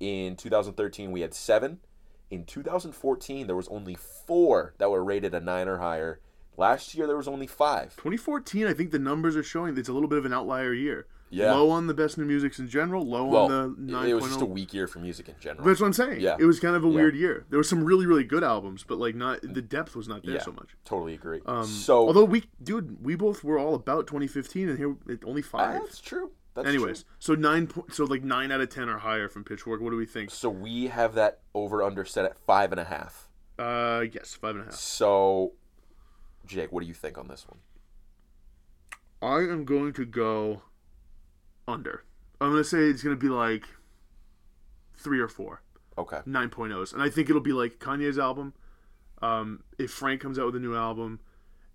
[0.00, 1.78] In 2013 we had seven.
[2.30, 6.20] In 2014 there was only four that were rated a nine or higher.
[6.58, 7.94] Last year there was only five.
[7.96, 11.06] 2014, I think the numbers are showing it's a little bit of an outlier year.
[11.30, 11.52] Yeah.
[11.52, 13.06] Low on the best new musics in general.
[13.06, 14.08] Low Well, on the 9.0.
[14.08, 15.64] it was just a weak year for music in general.
[15.66, 16.20] That's what I'm saying.
[16.20, 16.36] Yeah.
[16.40, 16.94] It was kind of a Yeah.
[16.94, 17.44] weird year.
[17.50, 20.34] There were some really, really good albums, but like not the depth was not there
[20.36, 20.70] yeah, so much.
[20.84, 21.40] totally agree.
[21.46, 25.42] Um, so although we, dude, we both were all about 2015, and here it only
[25.42, 25.80] five.
[25.82, 26.32] that's true.
[26.54, 27.12] That's Anyways, true.
[27.20, 29.80] so nine, po- so like nine out of ten are higher from Pitchfork.
[29.80, 30.30] What do we think?
[30.32, 33.28] So we have that over under set at five and a half.
[33.58, 34.74] Uh, yes, five and a half.
[34.74, 35.52] So,
[36.48, 37.58] Jake, what do you think on this one?
[39.20, 40.62] I am going to go
[41.68, 42.04] under.
[42.40, 43.64] I'm gonna say it's gonna be like
[44.96, 45.62] three or four.
[45.96, 46.18] Okay.
[46.28, 46.92] 9.0s.
[46.92, 48.54] And I think it'll be like Kanye's album.
[49.20, 51.18] Um, if Frank comes out with a new album,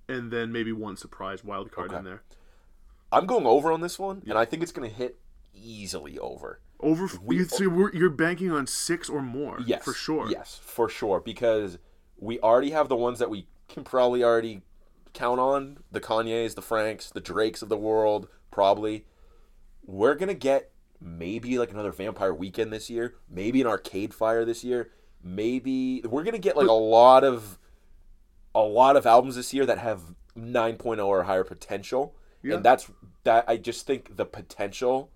[0.08, 2.00] and then maybe one surprise wild card Okay.
[2.00, 2.24] in there.
[3.12, 5.20] I'm going over on this one, and I think it's going to hit
[5.54, 6.62] easily over.
[6.80, 9.84] Over, We- you, so we're, you're banking on six or more, Yes.
[9.84, 10.30] for sure.
[10.32, 11.20] Yes, for sure.
[11.20, 11.78] Because
[12.18, 14.62] we already have the ones that we can probably already
[15.14, 19.06] count on the Kanye's, the Franks, the Drakes of the world, probably.
[19.86, 24.46] We're going to get maybe like another Vampire Weekend this year, maybe an Arcade Fire
[24.46, 24.92] this year.
[25.22, 27.60] Maybe we're going to get like a lot of
[28.56, 32.16] a lot of albums this year that have 9.0 or higher potential.
[32.42, 32.56] Yeah.
[32.56, 32.90] And that's
[33.24, 35.10] that I just think the potential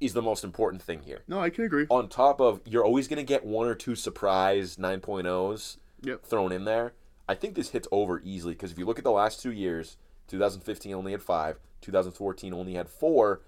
[0.00, 1.86] is the most important thing here No, I can agree.
[1.88, 6.22] on top of you're always going to get one or two surprise 9.0s Yep.
[6.26, 6.92] thrown in there.
[7.28, 9.96] I think this hits over easily because if you look at the last two years,
[10.28, 13.42] 2015 only had five, 2014 only had four.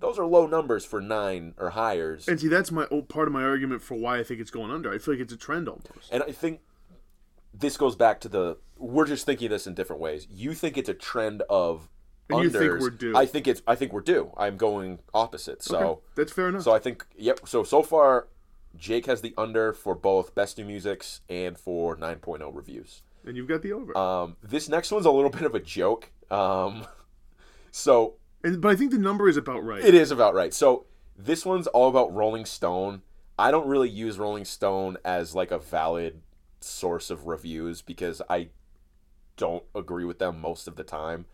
[0.00, 2.28] Those are low numbers for nine or higher's.
[2.28, 4.92] And see, that's my part of my argument for why I think it's going under.
[4.92, 6.12] I feel like it's a trend almost.
[6.12, 6.60] And I think
[7.52, 10.26] this goes back to the we're just thinking of this in different ways.
[10.30, 11.88] You think it's a trend of
[12.30, 13.16] And you think we're due.
[13.16, 14.30] I think it's I think we're due.
[14.36, 15.62] I'm going opposite.
[15.62, 16.62] So Okay, that's fair enough.
[16.62, 17.40] so I think yep.
[17.46, 18.28] So so far,
[18.76, 23.02] Jake has the under for both best new musics and for 9.0 reviews.
[23.24, 23.96] And you've got the over.
[23.96, 26.10] Um, this next one's a little bit of a joke.
[26.30, 26.86] Um,
[27.70, 29.84] so and but I think the number is about right.
[29.84, 30.52] it is about right.
[30.54, 33.02] So this one's all about Rolling Stone.
[33.38, 36.22] I don't really use Rolling Stone as like a valid
[36.60, 38.48] source of reviews because I
[39.36, 41.26] don't agree with them most of the time.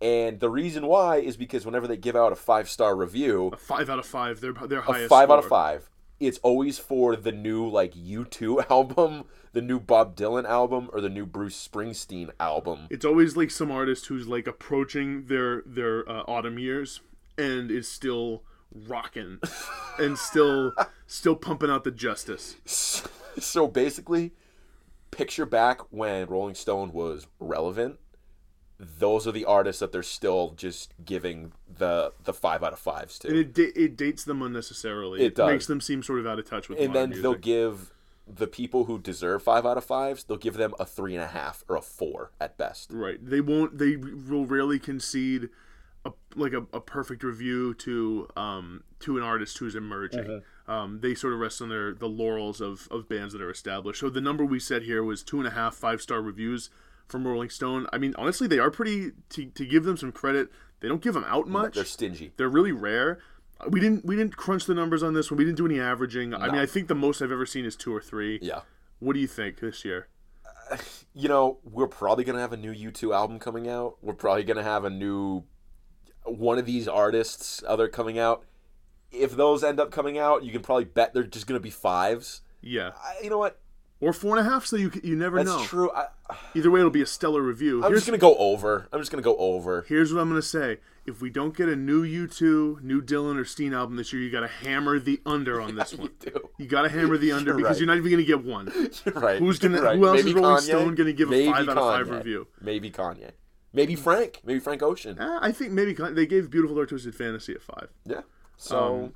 [0.00, 3.56] And the reason why is because whenever they give out a five star review, a
[3.56, 4.40] five out of five.
[4.40, 5.08] Their their a highest.
[5.08, 10.16] five out of five, it's always for the new like U2 album, the new Bob
[10.16, 12.86] Dylan album, or the new Bruce Springsteen album.
[12.90, 17.00] It's always like some artist who's like approaching their their uh, autumn years
[17.38, 19.38] and is still rocking
[19.98, 20.72] and still
[21.06, 23.02] still pumping out the justice.
[23.38, 24.32] So basically,
[25.10, 27.98] picture back when Rolling Stone was relevant.
[28.78, 33.18] Those are the artists that they're still just giving the the five out of fives
[33.20, 33.28] to.
[33.28, 35.24] And it da- it dates them unnecessarily.
[35.24, 35.50] It does.
[35.50, 36.78] makes them seem sort of out of touch with.
[36.78, 37.92] and then modern they'll give
[38.26, 41.28] the people who deserve five out of fives, they'll give them a three and a
[41.28, 42.90] half or a four at best.
[42.92, 43.18] Right.
[43.24, 43.78] They won't.
[43.78, 45.48] They will rarely concede
[46.04, 50.42] a like a, a perfect review to um to an artist who's emerging.
[50.68, 54.00] Um, they sort of rest on their the laurels of of bands that are established.
[54.00, 56.70] So the number we said here was two and a half five star reviews
[57.08, 57.86] from Rolling Stone.
[57.92, 59.12] I mean, honestly, they are pretty.
[59.30, 60.48] To to give them some credit,
[60.80, 61.74] they don't give them out much.
[61.74, 62.32] They're stingy.
[62.36, 63.18] They're really rare.
[63.60, 65.38] Uh, we didn't we didn't crunch the numbers on this one.
[65.38, 66.34] We didn't do any averaging.
[66.34, 68.38] I mean, I think the most I've ever seen is two or three.
[68.42, 68.60] Yeah.
[68.98, 70.08] What do you think this year?
[71.18, 73.96] You know, we're probably gonna have a new U2 album coming out.
[74.02, 75.44] We're probably gonna have a new
[76.24, 78.44] one of these artists other coming out.
[79.10, 82.42] If those end up coming out, you can probably bet they're just gonna be fives.
[82.60, 83.58] Yeah, I, you know what?
[84.00, 84.66] Or four and a half.
[84.66, 85.64] So you you never That's know.
[85.64, 85.90] true.
[85.92, 86.06] I,
[86.56, 87.84] Either way, it'll be a stellar review.
[87.84, 88.88] I'm Here's, just gonna go over.
[88.92, 89.84] I'm just gonna go over.
[89.88, 93.44] here's what I'm gonna say: If we don't get a new U2, new Dylan or
[93.44, 96.10] Steen album this year, you got to hammer the under on this one.
[96.18, 97.78] Dude, You got to hammer the under You're because right.
[97.78, 98.72] you're not even gonna get one.
[99.04, 99.38] You're right.
[99.38, 99.80] Who's gonna?
[99.80, 99.96] Right.
[99.96, 100.60] Who else Maybe is Rolling Kanye?
[100.62, 102.16] Stone gonna give a Maybe five out of five Kanye.
[102.16, 102.46] review?
[102.60, 103.30] Maybe Kanye.
[103.72, 104.40] Maybe Frank.
[104.44, 105.16] Maybe Frank Ocean.
[105.20, 107.88] Eh, I think maybe they gave Beautiful Dark Twisted Fantasy a five.
[108.04, 108.22] Yeah.
[108.56, 109.14] So Um,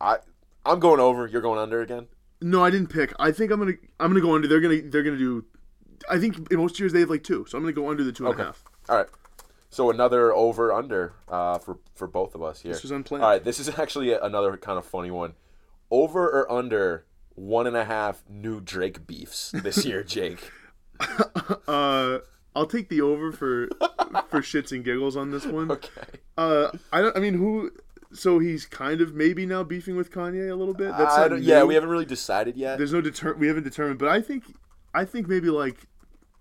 [0.00, 0.16] I
[0.64, 1.26] I'm going over.
[1.26, 2.06] You're going under again.
[2.42, 3.12] No, I didn't pick.
[3.18, 4.48] I think I'm gonna I'm gonna go under.
[4.48, 5.44] They're gonna they're gonna do.
[6.10, 8.12] I think in most years they have like two, so I'm gonna go under the
[8.12, 8.44] two and a Okay.
[8.44, 8.64] half.
[8.88, 9.06] All right.
[9.68, 12.72] So another over under uh, for for both of us here.
[12.72, 13.22] This was unplanned.
[13.24, 13.44] All right.
[13.44, 15.34] This is actually another kind of funny one.
[15.90, 20.50] Over or under one and a half new Drake beefs this year, Jake.
[21.68, 22.18] Uh,
[22.56, 23.68] I'll take the over for
[24.28, 25.70] for shits and giggles on this one.
[25.80, 25.90] Okay.
[26.38, 27.16] Uh, I don't.
[27.16, 27.70] I mean, who?
[28.12, 30.90] So he's kind of maybe now beefing with Kanye a little bit.
[30.98, 31.66] That's not yeah, new.
[31.66, 32.76] we haven't really decided yet.
[32.78, 33.34] There's no deter.
[33.34, 34.44] We haven't determined, but I think
[34.92, 35.76] I think maybe like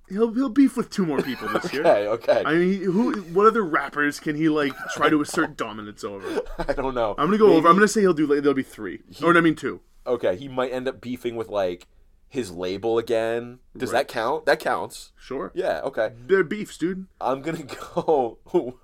[0.10, 1.84] he'll he'll beef with two more people this year.
[1.86, 2.08] Okay.
[2.08, 2.44] Okay.
[2.46, 3.22] I mean, who?
[3.34, 6.42] What other rappers can he like try to assert dominance over?
[6.68, 7.14] I don't know.
[7.18, 7.68] I'm gonna go Maybe- over.
[7.68, 8.26] I'm gonna say he'll do.
[8.26, 9.82] like, There'll be three, or I mean two.
[10.08, 11.86] Okay, he might end up beefing with like
[12.30, 13.60] his label again.
[13.76, 14.46] Does that count?
[14.46, 15.12] That counts.
[15.18, 15.52] Sure.
[15.56, 15.82] Yeah.
[15.84, 16.12] Okay.
[16.28, 17.08] They're beefs, dude.
[17.20, 17.64] I'm gonna
[17.96, 18.38] go.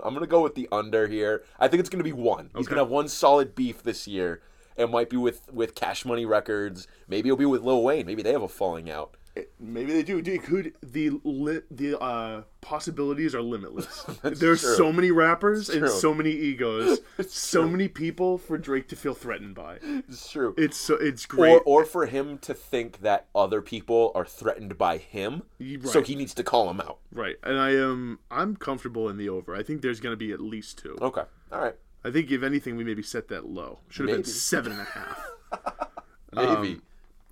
[0.04, 1.44] I'm gonna go with the under here.
[1.60, 2.50] I think it's gonna be one.
[2.56, 2.72] He's Okay.
[2.72, 4.42] gonna have one solid beef this year.
[4.76, 6.88] It might be with with Cash Money Records.
[7.08, 8.06] Maybe it'll be with Lil Wayne.
[8.06, 9.16] Maybe they have a falling out.
[9.60, 10.22] Maybe they do.
[10.22, 14.04] Dude, could the li- the uh, possibilities are limitless.
[14.24, 14.76] There's true.
[14.76, 17.72] so many rappers and so many egos, so true.
[17.72, 19.80] many people for Drake to feel threatened by.
[19.82, 20.54] It's true.
[20.58, 21.52] It's so it's great.
[21.52, 25.86] or or for him to think that other people are threatened by him, Right.
[25.86, 27.00] so he needs to call him out.
[27.12, 29.54] right, and I am I'm comfortable in the over.
[29.56, 30.98] I think there's going to be at least two.
[31.02, 31.24] Okay.
[31.52, 31.76] All right.
[32.06, 33.80] I think if anything, we maybe set that low.
[33.90, 35.28] Should have been seven and a half.
[36.34, 36.82] Maybe.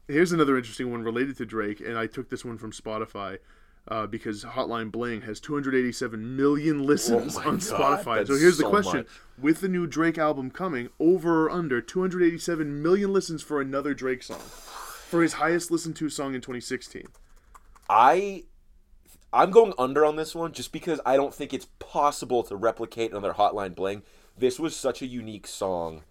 [0.08, 3.39] Here's another interesting one related to Drake, and I took this one from Spotify.
[3.86, 8.26] Uh, because Hotline Bling has 287 million listens Oh on God, Spotify.
[8.26, 9.08] So here's the so question: much.
[9.38, 14.24] With the new Drake album coming, over or under 287 million listens for another Drake
[14.24, 17.08] song, for his highest listened to song in 2016.
[17.89, 18.46] I
[19.34, 23.12] I'm going under on this one just because I don't think it's possible to replicate
[23.12, 24.04] another Hotline Bling.
[24.38, 26.04] This was such a unique song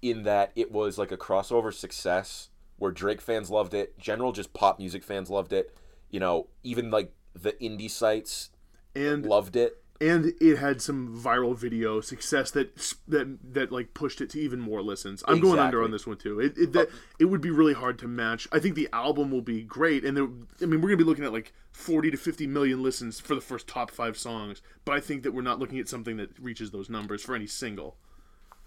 [0.00, 4.52] in that it was like a crossover success where Drake fans loved it, general just
[4.52, 5.74] pop music fans loved it.
[6.10, 8.50] You know, even like the indie sites
[8.94, 9.82] And loved it.
[10.00, 12.76] and it had some viral video success that
[13.08, 15.22] that that like pushed it to even more listens.
[15.26, 16.40] I'm going under on this one too.
[16.40, 18.46] It it, that, it would be really hard to match.
[18.52, 20.28] I think the album will be great, and there,
[20.62, 23.40] I mean we're gonna be looking at like 40 to 50 million listens for the
[23.40, 24.62] first top five songs.
[24.84, 27.46] But I think that we're not looking at something that reaches those numbers for any
[27.48, 27.96] single.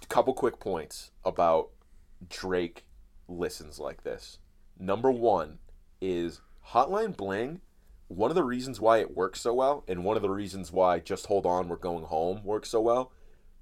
[0.09, 1.69] couple quick points about
[2.29, 2.85] Drake
[3.27, 4.39] listens like this.
[4.79, 5.59] Number one
[6.01, 7.61] is Hotline Bling
[8.09, 10.99] one of the reasons why it works so well, and one of the reasons why
[10.99, 13.11] Just Hold On, We're Going Home works so well,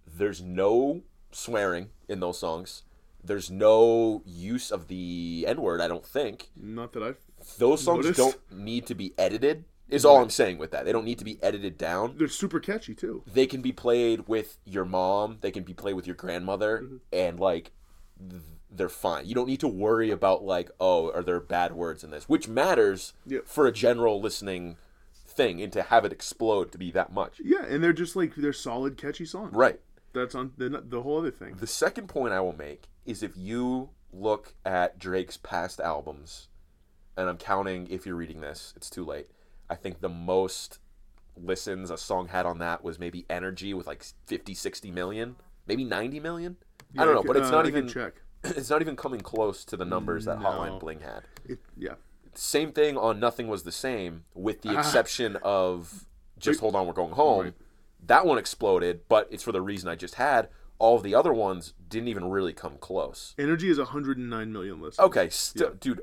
[0.06, 1.02] there's no
[1.32, 2.84] swearing in those songs.
[3.24, 6.50] There's no use of the N word, I don't think.
[6.56, 7.18] Not that I've.
[7.58, 8.20] Those songs Noticed?
[8.20, 10.86] don't need to be edited, is all I'm saying with that.
[10.86, 12.14] They don't need to be edited down.
[12.20, 13.24] They're super catchy too.
[13.26, 16.96] They can be played with your mom, they can be played with your grandmother, Mm-hmm.
[17.14, 17.72] and like
[18.72, 19.26] they're fine.
[19.26, 22.28] You don't need to worry about like, oh, are there bad words in this?
[22.28, 23.40] Which matters Yeah.
[23.46, 24.78] for a general listening
[25.14, 27.42] thing and to have it explode to be that much.
[27.44, 29.54] Yeah, and they're just like they're solid, catchy songs.
[29.54, 29.80] Right.
[30.14, 31.56] That's on the, the whole other thing.
[31.56, 36.48] The second point I will make is if you look at Drake's past albums,
[37.18, 39.30] and I'm counting if you're reading this, it's too late.
[39.70, 40.80] I think the most
[41.38, 45.36] listens a song had on that was maybe Energy with like 50, 60 million,
[45.68, 46.56] maybe 90 million.
[46.98, 48.22] I don't know, but it's Uh, not even check.
[48.44, 50.48] it's not even coming close to the numbers that No.
[50.50, 51.24] Hotline Bling had.
[51.46, 51.96] It, yeah,
[52.34, 54.80] Same thing on Nothing Was the Same, with the Ah.
[54.80, 56.06] exception of
[56.38, 56.72] Just Wait.
[56.72, 57.44] Hold On, We're Going Home.
[57.46, 57.54] Right.
[58.06, 60.50] That one exploded, but it's for the reason I just had.
[60.78, 63.34] All of the other ones didn't even really come close.
[63.40, 65.00] Energy is 109 million listeners.
[65.06, 65.76] Okay, st- Yeah.
[65.80, 66.02] dude,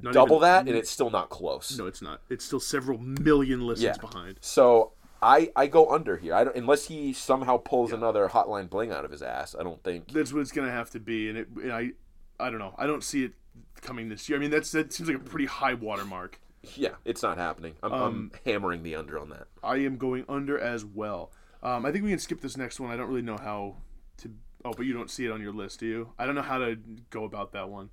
[0.00, 1.76] Not double even- that, and it's still not close.
[1.76, 2.22] No, it's not.
[2.30, 4.00] It's still several million listens Yeah.
[4.00, 4.38] behind.
[4.40, 4.92] So
[5.24, 6.34] I I go under here.
[6.34, 9.56] I don't, unless he somehow pulls another Hotline Bling out of his ass.
[9.58, 10.12] I don't think.
[10.12, 11.90] That's what it's gonna have to be, and, it, and I,
[12.38, 12.74] I don't know.
[12.76, 13.32] I don't see it
[13.80, 14.38] coming this year.
[14.38, 16.40] I mean, that's that seems like a pretty high watermark.
[16.76, 17.74] Yeah, it's not happening.
[17.82, 19.48] I'm, Um, I'm hammering the under on that.
[19.62, 21.30] I am going under as well.
[21.62, 22.90] Um, I think we can skip this next one.
[22.90, 23.76] I don't really know how
[24.22, 24.30] to.
[24.64, 26.12] Oh, but you don't see it on your list, do you?
[26.18, 26.76] I don't know how to
[27.10, 27.90] go about that one.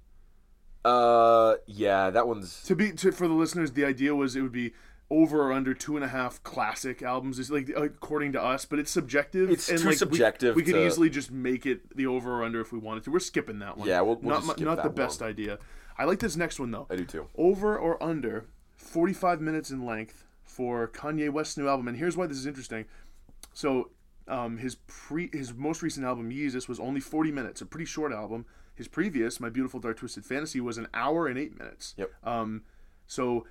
[0.86, 4.54] Uh, yeah, that one's To be to, for the listeners, the idea was it would
[4.54, 4.72] be
[5.12, 7.38] over or under two and a half classic albums.
[7.38, 9.52] is like according to us, but it's subjective.
[9.52, 12.44] It's too like, we- subjective We, could to- easily just make it the over or
[12.44, 13.12] under if we wanted to.
[13.12, 13.88] We're skipping that one.
[13.88, 15.60] Yeah, we'll- we'll not not that the best idea.
[15.98, 16.88] I like this next one though.
[16.90, 17.28] I do too.
[17.36, 18.46] Over or under
[18.78, 21.88] 45 minutes in length for Kanye West's new album.
[21.90, 22.86] And here's why this is interesting.
[23.54, 23.92] So,
[24.28, 28.12] um, his pre his most recent album Yeezus was only 40 minutes, a pretty short
[28.14, 28.46] album.
[28.76, 31.94] His previous, My Beautiful Dark Twisted Fantasy, was an hour and eight minutes.
[31.98, 32.12] Yep.
[32.24, 32.64] Um,
[33.06, 33.46] so,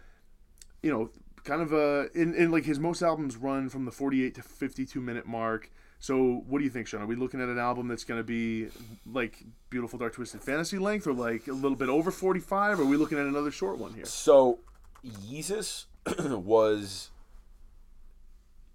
[0.83, 1.11] you know,
[1.45, 5.01] kind of a in, in like his most albums run from the 48 to 52
[5.01, 5.71] minute mark.
[6.03, 7.03] So, what do you think, Sean?
[7.03, 8.69] Are we looking at an album that's going to be
[9.05, 12.81] like Beautiful Dark Twisted Fantasy length, or like a little bit over 45?
[12.81, 14.07] Or are we looking at another short one here?
[14.07, 14.61] So,
[15.05, 15.85] Yeezus
[16.43, 17.11] was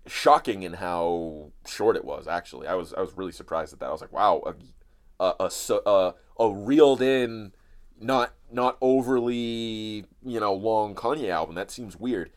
[0.07, 2.27] shocking in how short it was.
[2.27, 3.87] Actually, I was I was really surprised at that.
[3.87, 7.53] I was like, wow, a a a, a, a reeled in,
[7.99, 11.55] not not overly you know long Kanye album.
[11.55, 12.31] That seems weird.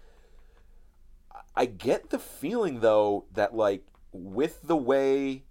[1.58, 5.42] I get the feeling though that like with the way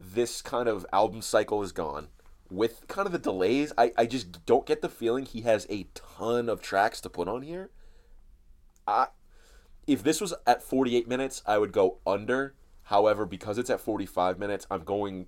[0.00, 2.08] this kind of album cycle is gone,
[2.50, 5.86] with kind of the delays, I, I just don't get the feeling he has a
[5.94, 7.70] ton of tracks to put on here.
[8.88, 9.08] I
[9.86, 12.54] if this was at 48 minutes, I would go under.
[12.84, 15.26] However, because it's at 45 minutes, I'm going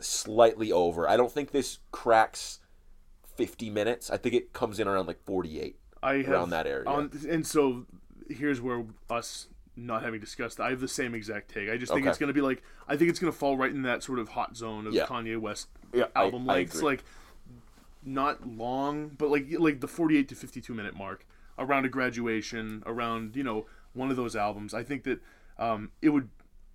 [0.00, 1.08] slightly over.
[1.08, 2.58] I don't think this cracks
[3.36, 4.10] 50 minutes.
[4.10, 5.78] I think it comes in around like 48.
[6.02, 6.88] I have Around that area.
[6.88, 7.86] On, and so
[8.28, 10.58] here's where us not having discussed.
[10.60, 11.68] I have the same exact take.
[11.70, 12.10] I just think Okay.
[12.10, 14.18] it's going to be like I think it's going to fall right in that sort
[14.18, 15.06] of hot zone of Yeah.
[15.06, 16.88] Kanye West Yeah, I- album I lengths, agree.
[16.90, 17.04] like
[18.04, 21.26] not long, but like like the 48 to 52 minute mark
[21.58, 24.74] around a graduation, around you know one of those albums.
[24.74, 25.20] I think that
[25.58, 26.28] um, it would.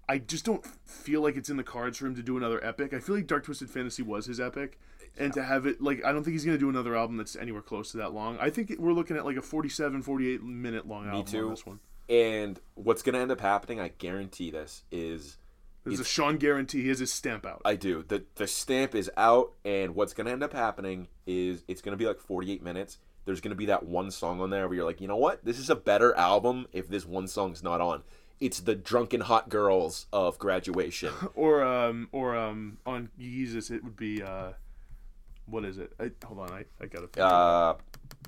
[0.10, 2.94] I just don't feel like it's in the cards for him to do another epic.
[2.94, 4.78] I feel like Dark Twisted Fantasy was his epic,
[5.18, 7.62] and to have it like I don't think he's gonna do another album that's anywhere
[7.62, 8.38] close to that long.
[8.40, 11.46] I think we're looking at like a 47, 48 minute long album too.
[11.46, 11.80] on this one.
[12.10, 15.38] And what's going to end up happening, I guarantee this, is
[15.86, 16.82] There's a Sean guarantee.
[16.82, 17.62] He has his stamp out.
[17.64, 18.04] I do.
[18.08, 22.06] The the stamp is out, and what's gonna end up happening is it's gonna be
[22.06, 22.98] like 48 minutes.
[23.26, 25.46] There's gonna be that one song on there where you're like, you know what?
[25.46, 28.04] This is a better album if this one song's not on.
[28.42, 31.14] It's the Drunk and Hot Girls of graduation.
[31.36, 34.54] or um or um on Yeezus it would be uh
[35.46, 35.92] what is it?
[36.00, 37.08] I, hold on, I, I gotta.
[37.08, 37.32] Figure it.
[37.32, 37.74] Uh,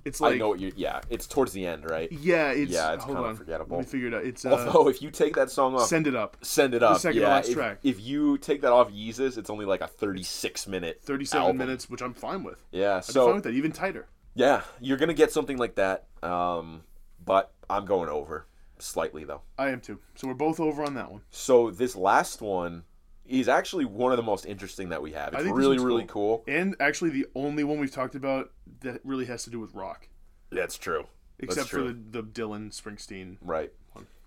[0.03, 0.72] It's like I know what you.
[0.76, 2.11] Yeah, it's towards the end, right?
[2.11, 3.78] yeah, it's Yeah, it's hold kinda forgettable.
[3.78, 4.24] Let me figure it out.
[4.26, 6.38] It's uh, Although if you take that song off, send it up.
[6.41, 6.99] send it up.
[6.99, 7.80] second to yeah, last if, track.
[7.84, 11.01] if you take that off Yeezus, it's only like a 36 minute.
[11.03, 11.57] Thirty-seven album.
[11.57, 12.63] minutes, which I'm fine with.
[12.72, 13.53] Yeah, I'm so fine with that.
[13.53, 14.07] Even tighter.
[14.36, 16.05] yeah, you're gonna get something like that.
[16.22, 16.84] Um,
[17.24, 18.45] but I'm going over
[18.78, 19.41] slightly though.
[19.57, 19.99] I am too.
[20.16, 21.22] So we're both over on that one.
[21.32, 22.84] So this last one
[23.28, 25.34] is actually one of the most interesting that we have.
[25.34, 26.44] It's really really cool.
[26.48, 28.52] And actually, the only one we've talked about
[28.82, 30.08] that really has to do with rock,
[30.52, 31.08] That's true.
[31.40, 33.38] except That's for the, the Dylan Springsteen.
[33.42, 33.72] Right.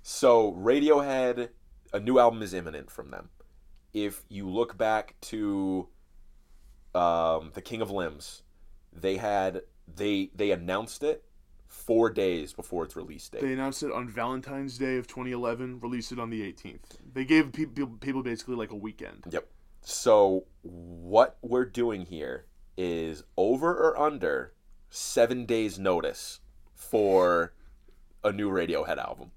[0.02, 1.50] So Radiohead,
[1.92, 3.28] a new album is imminent from them.
[3.92, 5.88] If you look back to
[6.94, 8.42] um, the King of Limbs,
[8.92, 11.24] they had they they announced it
[11.68, 13.42] four days before its release date.
[13.42, 16.98] They announced it on Valentine's Day of 2011, released it on the 18th.
[17.12, 19.24] They gave people people basically like a weekend.
[19.30, 19.46] Yep.
[19.82, 22.46] So what we're doing here
[22.76, 24.54] is over or under
[24.90, 26.40] seven days notice
[26.74, 27.52] for
[28.24, 29.30] a new Radiohead album.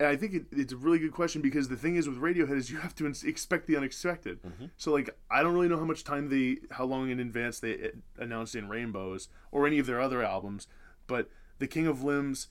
[0.00, 2.56] And I think it, it's a really good question because the thing is with Radiohead
[2.56, 4.42] is you have to ins- expect the unexpected.
[4.42, 4.66] Mm-hmm.
[4.76, 7.90] So like I don't really know how much time they, how long in advance they
[8.18, 10.66] announced in Rainbows or any of their other albums,
[11.06, 11.28] but
[11.58, 12.48] the King of Limbs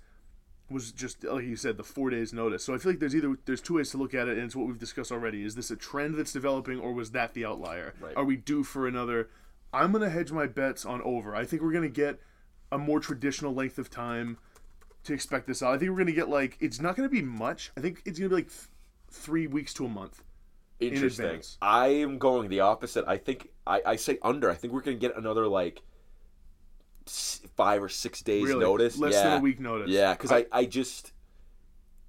[0.69, 2.63] was just like you said the four days notice.
[2.63, 4.55] So I feel like there's either there's two ways to look at it, and it's
[4.55, 5.43] what we've discussed already.
[5.43, 7.93] Is this a trend that's developing, or was that the outlier?
[7.99, 8.15] Right.
[8.15, 9.29] Are we due for another?
[9.71, 11.35] I'm gonna hedge my bets on over.
[11.35, 12.19] I think we're gonna get
[12.71, 14.37] a more traditional length of time
[15.06, 15.74] to expect this out.
[15.74, 17.72] I think we're gonna get like it's not gonna be much.
[17.78, 18.68] I think it's gonna be like th-
[19.12, 20.24] three weeks to a month.
[20.80, 21.26] Interesting.
[21.26, 21.58] advance.
[21.62, 23.06] I am going the opposite.
[23.08, 24.49] I think I, I say under.
[24.49, 25.82] I think we're gonna get another like
[27.06, 28.97] five or six days Really, notice.
[28.97, 29.24] less yeah.
[29.24, 29.89] than a week notice.
[29.89, 31.12] Yeah, because I, I just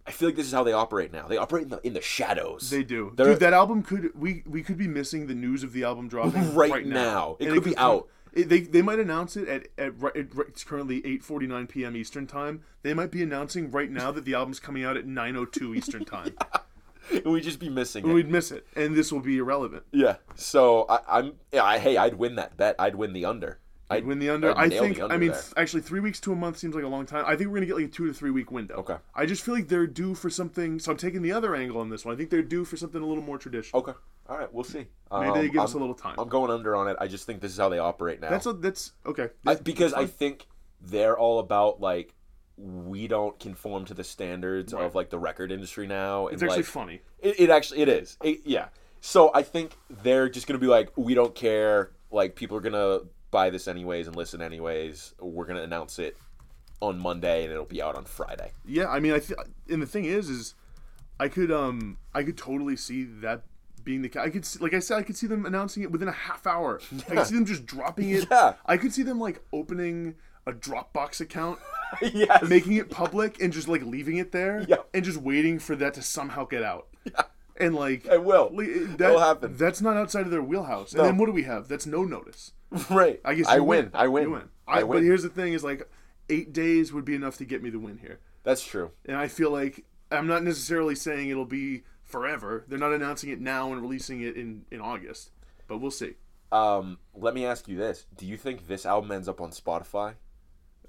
[0.07, 1.27] I feel like this is how they operate now.
[1.27, 2.71] They operate in the in the shadows.
[2.71, 3.41] They do, They're- dude.
[3.41, 6.71] That album could we we could be missing the news of the album dropping Right
[6.71, 7.37] right, now.
[7.41, 8.09] It And could be out.
[8.43, 11.97] They they might announce it at at, right- at it's currently 8:49 p.m.
[11.97, 12.63] Eastern time.
[12.83, 16.35] They might be announcing right now that the album's coming out at 9:02 Eastern time.
[17.25, 18.15] We'd just be missing and it.
[18.15, 19.85] we'd miss it, and this will be irrelevant.
[19.93, 20.17] Yeah.
[20.37, 21.63] So I, I'm yeah.
[21.63, 22.77] I, hey, I'd win that bet.
[22.79, 23.59] I'd win the under.
[23.97, 24.57] I'd Win the under.
[24.57, 25.01] I think.
[25.01, 25.43] under I mean, there.
[25.57, 27.25] actually, three weeks to a month seems like a long time.
[27.27, 28.75] I think we're gonna get like a two to three week window.
[28.77, 28.97] Okay.
[29.15, 30.79] I just feel like they're due for something.
[30.79, 32.15] So I'm taking the other angle on this one.
[32.15, 33.81] I think they're due for something a little more traditional.
[33.83, 33.99] okay.
[34.29, 34.53] All right.
[34.53, 34.87] We'll see.
[35.13, 36.15] Maybe Um, they give us I'm- a little time.
[36.19, 36.97] I'm going under on it.
[37.01, 38.31] I just think this is how they operate now.
[38.31, 39.29] That's a, that's okay.
[39.47, 40.47] I, because I think
[40.81, 42.15] they're all about like
[42.57, 44.85] we don't conform to the standards Right.
[44.85, 46.29] of like the record industry now.
[46.29, 47.01] it's and, actually like, funny.
[47.21, 48.17] It, it actually it is.
[48.23, 48.69] It- yeah.
[49.01, 51.91] So I think they're just gonna be like, we don't care.
[52.11, 53.01] Like people are gonna
[53.35, 55.13] buy this anyways and listen anyways.
[55.21, 56.17] We're gonna announce it
[56.81, 58.53] on Monday and it'll be out on Friday.
[58.65, 60.55] Yeah, I mean, I th- and the thing is, is
[61.19, 63.43] I could um I could totally see that
[63.83, 66.07] being the I could see, like I said I could see them announcing it within
[66.09, 66.81] a half hour.
[67.11, 68.29] I could see them just dropping it.
[68.31, 68.55] Yeah.
[68.65, 70.15] I could see them like opening
[70.47, 71.59] a Dropbox account,
[72.03, 72.47] yes.
[72.49, 74.77] making it public, and just like leaving it there, Yeah.
[74.93, 76.87] and just waiting for that to somehow get out.
[77.57, 78.51] And like I will.
[78.51, 79.57] that, It'll happen.
[79.57, 80.93] That's not outside of their wheelhouse.
[80.93, 81.05] And No.
[81.05, 81.69] then what do we have?
[81.69, 82.53] That's no notice.
[82.91, 83.21] right.
[83.25, 83.91] I guess I you win.
[83.95, 84.25] I win.
[84.25, 84.49] You win.
[84.67, 84.99] I, I, win.
[84.99, 85.89] But here's the thing: is like
[86.29, 88.19] eight days would be enough to get me the win here.
[88.43, 88.91] That's true.
[89.07, 92.65] And I feel like I'm not necessarily saying it'll be forever.
[92.69, 95.31] They're not announcing it now and releasing it in, in August,
[95.69, 96.15] but we'll see.
[96.53, 100.15] Um, let me ask you this: Do you think this album ends up on Spotify?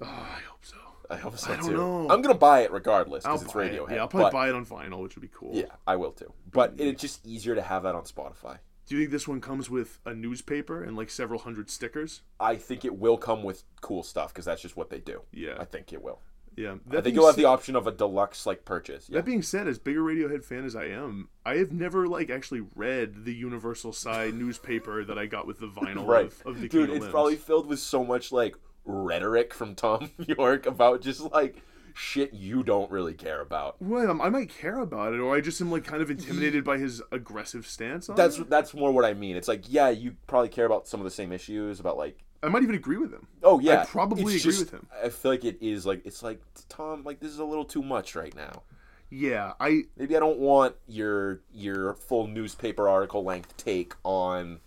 [0.00, 0.76] Oh, I hope so.
[1.10, 1.76] I hope so I don't too.
[1.76, 2.08] know.
[2.10, 3.90] I'm gonna buy it regardless because it's Radiohead.
[3.90, 3.94] It.
[3.94, 5.50] Yeah, I'll probably but- buy it on vinyl, which would be cool.
[5.54, 6.32] Yeah, I will too.
[6.52, 8.58] But it's just easier to have that on Spotify.
[8.86, 12.22] Do you think this one comes with a newspaper and like several hundred stickers?
[12.38, 15.22] I think it will come with cool stuff because that's just what they do.
[15.32, 15.56] Yeah.
[15.58, 16.20] I think it will.
[16.56, 16.74] Yeah.
[16.74, 19.08] I That think you'll have said- the option of a deluxe like purchase.
[19.08, 19.16] Yeah.
[19.18, 22.30] That being said, as big a Radiohead fan as I am, I have never like
[22.30, 26.60] actually read the Universal Sigh newspaper that I got with the vinyl right, of, of
[26.60, 26.88] the dude.
[26.90, 27.10] It's Limbs.
[27.12, 28.54] probably filled with so much like
[28.86, 31.62] rhetoric from Tom Yorke about just like
[31.94, 33.76] shit you don't really care about.
[33.80, 36.78] Well, I might care about it, or I just am like kind of intimidated by
[36.78, 38.48] his aggressive stance on That's it.
[38.50, 39.36] that's more what I mean.
[39.36, 42.48] It's like yeah, you probably care about some of the same issues about like I
[42.48, 43.26] might even agree with him.
[43.42, 44.86] oh yeah, I probably It's agree just- with him.
[45.02, 47.82] I feel like it is like it's like Tom like this is a little too
[47.82, 48.62] much right now.
[49.08, 54.60] Yeah, I Maybe I don't want your your full newspaper article length take on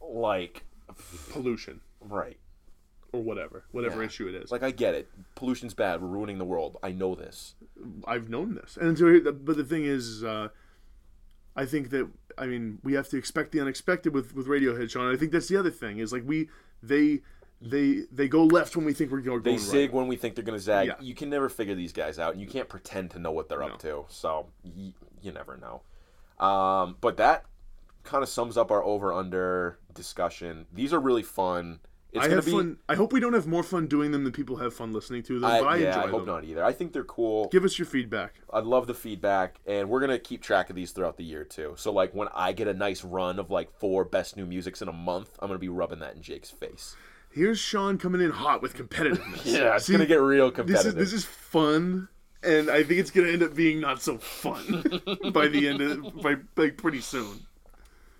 [0.00, 0.64] like
[1.30, 2.38] pollution right.
[3.14, 4.06] Or whatever, whatever Yeah.
[4.06, 4.50] issue it is.
[4.50, 5.08] Like I get it.
[5.34, 6.00] Pollution's bad.
[6.02, 6.76] We're ruining the world.
[6.82, 7.54] I know this.
[8.06, 10.48] I've known this, and so, but the thing is, uh,
[11.56, 15.12] I think that I mean we have to expect the unexpected with with Radiohead, Sean.
[15.12, 16.48] I think that's the other thing is like we
[16.82, 17.20] they
[17.60, 19.60] they they go left when we think we're going They right.
[19.60, 20.88] zig when we think they're gonna zag.
[20.88, 20.94] Yeah.
[21.00, 23.62] You can never figure these guys out, and you can't pretend to know what they're
[23.62, 24.04] up to.
[24.08, 24.92] So y-
[25.22, 25.82] you never know.
[26.44, 27.44] Um, but that
[28.02, 30.66] kind of sums up our over under discussion.
[30.74, 31.78] These are really fun.
[32.14, 32.52] It's I have be.
[32.52, 32.78] fun.
[32.88, 35.40] I hope we don't have more fun doing them than people have fun listening to
[35.40, 35.50] them.
[35.50, 36.34] I, but I yeah, enjoy I hope them.
[36.34, 36.64] not either.
[36.64, 37.48] I think they're cool.
[37.48, 38.34] Give us your feedback.
[38.52, 41.74] I love the feedback, and we're gonna keep track of these throughout the year too.
[41.76, 44.88] So like when I get a nice run of like four best new musics in
[44.88, 46.96] a month, I'm gonna be rubbing that in Jake's face.
[47.32, 49.44] Here's Sean coming in hot with competitiveness.
[49.44, 50.86] Yeah, it's See, gonna get real this competitive.
[50.98, 52.06] is this is fun,
[52.44, 55.00] and I think it's gonna end up being not so fun
[55.32, 57.40] by the end of by like pretty soon.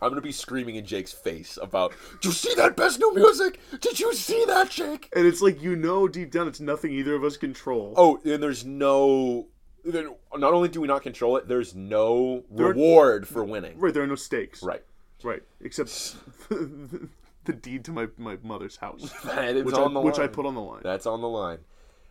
[0.04, 1.94] I'm gonna be screaming in Jake's face about.
[2.20, 3.58] Did you see that best new music?
[3.80, 5.08] Did you see that, Jake?
[5.16, 7.94] And it's like you know deep down it's nothing either of us control.
[7.96, 9.46] Oh, and there's no.
[9.84, 13.78] there- Not only do we not control it, there's no There- reward for winning.
[13.78, 14.62] Right, there are no stakes.
[14.62, 14.82] Right.
[15.22, 15.42] Right.
[15.62, 16.16] Except
[16.50, 19.02] the deed to my, my mother's house.
[19.24, 19.32] Which
[19.74, 20.80] on I, the which I put on the line.
[20.82, 21.58] That's on the line.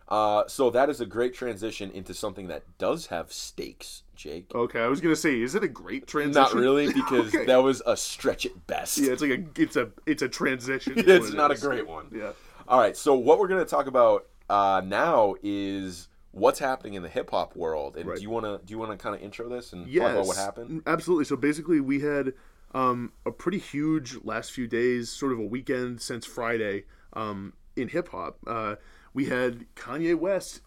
[0.08, 4.50] Uh, so that is a great transition into something that does have stakes, Jake.
[4.54, 6.34] Okay, I was gonna say, is it a great transition?
[6.42, 7.46] Not really, because Okay.
[7.46, 8.98] that was a stretch at best.
[8.98, 10.94] Yeah, it's like a it's a it's a transition.
[10.96, 12.06] it's what it not a great one.
[12.12, 12.32] Yeah.
[12.68, 17.02] All right, so what we're going to talk about uh, now is what's happening in
[17.02, 17.96] the hip hop world.
[17.96, 18.16] And Right.
[18.16, 20.02] do you want to do you want to kind of intro this and Yes.
[20.02, 20.82] talk about what happened?
[20.86, 21.24] Absolutely.
[21.24, 22.32] So basically, we had
[22.74, 27.88] um, a pretty huge last few days, sort of a weekend since Friday um, in
[27.88, 28.38] hip hop.
[28.46, 28.76] Uh,
[29.14, 30.60] we had Kanye West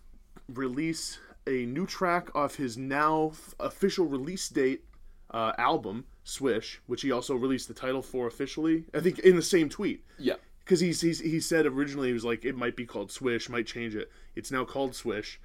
[0.51, 4.83] release a new track off his now f- official release date
[5.31, 8.85] uh, album, Swish, which he also released the title for officially.
[8.93, 10.03] I think in the same tweet.
[10.17, 10.35] Yeah.
[10.59, 13.67] because he's, he's he said originally he was like it might be called Swish, might
[13.67, 14.09] change it.
[14.35, 15.39] It's now called Swish.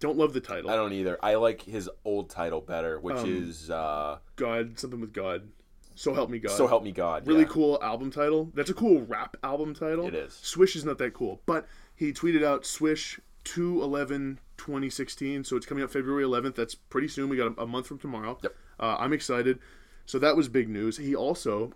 [0.00, 0.70] Don't love the title.
[0.70, 1.18] I don't either.
[1.22, 5.48] I like his old title better, which Um, is uh, God, something with God.
[5.96, 6.52] So help me God.
[6.52, 7.48] "So Help Me God." really yeah.
[7.48, 8.52] cool album title.
[8.54, 10.06] That's a cool rap album title.
[10.06, 10.32] It is.
[10.34, 11.66] Swish is not that cool, but
[11.98, 16.54] he tweeted out Swish 211 2016, so it's coming out February 11th.
[16.54, 17.28] That's pretty soon.
[17.28, 18.38] We got a, a month from tomorrow.
[18.42, 18.54] Yep.
[18.78, 19.58] Uh, I'm excited.
[20.06, 20.96] So that was big news.
[20.96, 21.72] He also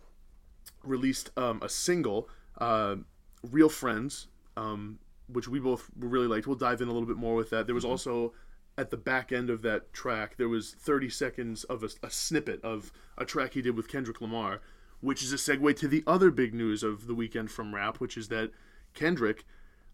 [0.85, 2.97] released um, a single, uh,
[3.43, 6.47] "Real Friends," um, which we both really liked.
[6.47, 7.67] We'll dive in a little bit more with that.
[7.67, 8.33] There was also
[8.79, 12.63] at the back end of that track, there was 30 seconds of a, a snippet
[12.65, 14.61] of a track he did with Kendrick Lamar,
[15.01, 18.17] which is a segue to the other big news of the weekend from rap, which
[18.17, 18.51] is that
[18.95, 19.45] Kendrick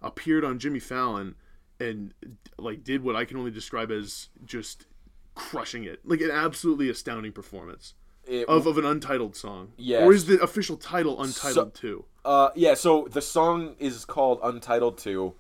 [0.02, 1.34] appeared on Jimmy Fallon
[1.80, 2.14] and
[2.58, 4.86] like did what I can only describe as just
[5.34, 7.94] crushing it, like an absolutely astounding performance
[8.26, 9.72] It- of, of an untitled song.
[9.76, 10.04] Yeah.
[10.04, 12.04] Or is the official title Untitled too?
[12.24, 15.34] Uh, yeah, so the song is called Untitled 2.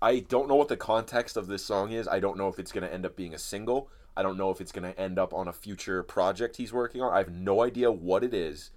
[0.00, 2.08] I don't know what the context of this song is.
[2.08, 3.90] I don't know if it's going to end up being a single.
[4.16, 7.02] I don't know if it's going to end up on a future project he's working
[7.02, 7.12] on.
[7.12, 8.70] I have no idea what it is.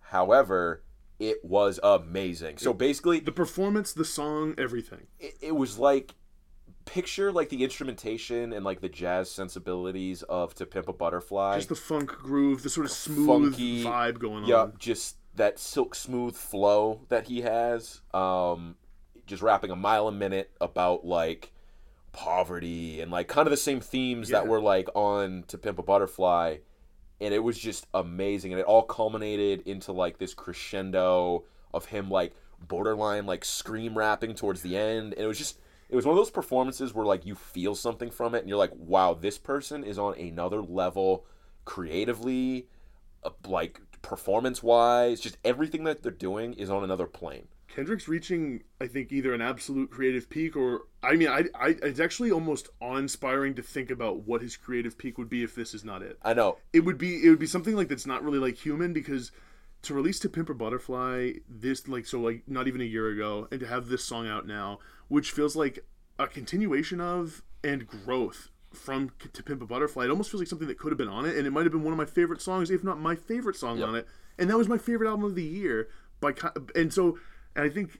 [0.00, 0.82] However,
[1.18, 2.58] it was amazing.
[2.58, 5.06] So basically, The performance, the song, everything.
[5.18, 6.14] it, it was like
[6.84, 11.56] picture like the instrumentation and like the jazz sensibilities of To Pimp a Butterfly.
[11.56, 14.48] Just the funk groove, the sort of smooth funky- vibe going on.
[14.48, 18.02] yeah, just that silk smooth flow that he has.
[18.14, 18.76] Um,
[19.26, 21.52] just rapping a mile a minute about like
[22.12, 25.82] poverty and like kind of the same themes that were like on To Pimp a
[25.82, 26.58] Butterfly,
[27.20, 28.52] and it was just amazing.
[28.52, 34.34] And it all culminated into like this crescendo of him like borderline like scream rapping
[34.34, 35.58] towards the end, and it was just.
[35.88, 38.58] It was one of those performances where like you feel something from it and you're
[38.58, 41.24] like, wow, this person is on another level
[41.64, 42.66] creatively,
[43.22, 47.46] uh, like performance wise, just everything that they're doing is on another plane.
[47.76, 52.00] Kendrick's reaching, I think, either an absolute creative peak or, I mean, I, I, it's
[52.00, 55.84] actually almost awe-inspiring to think about what his creative peak would be if this is
[55.84, 56.18] not it.
[56.22, 56.56] I know.
[56.72, 59.30] It would be, it would be something like that's not really like human because
[59.82, 63.46] to release to Pimp a Butterfly this like so like not even a year ago
[63.50, 65.84] and to have this song out now, which feels like
[66.18, 70.04] a continuation of and growth from to Pimp a Butterfly.
[70.06, 71.72] It almost feels like something that could have been on it, and it might have
[71.72, 73.88] been one of my favorite songs, if not my favorite song Yep.
[73.88, 74.08] on it.
[74.38, 75.88] And that was my favorite album of the year.
[76.20, 76.32] By
[76.74, 77.18] and so,
[77.56, 77.98] and I think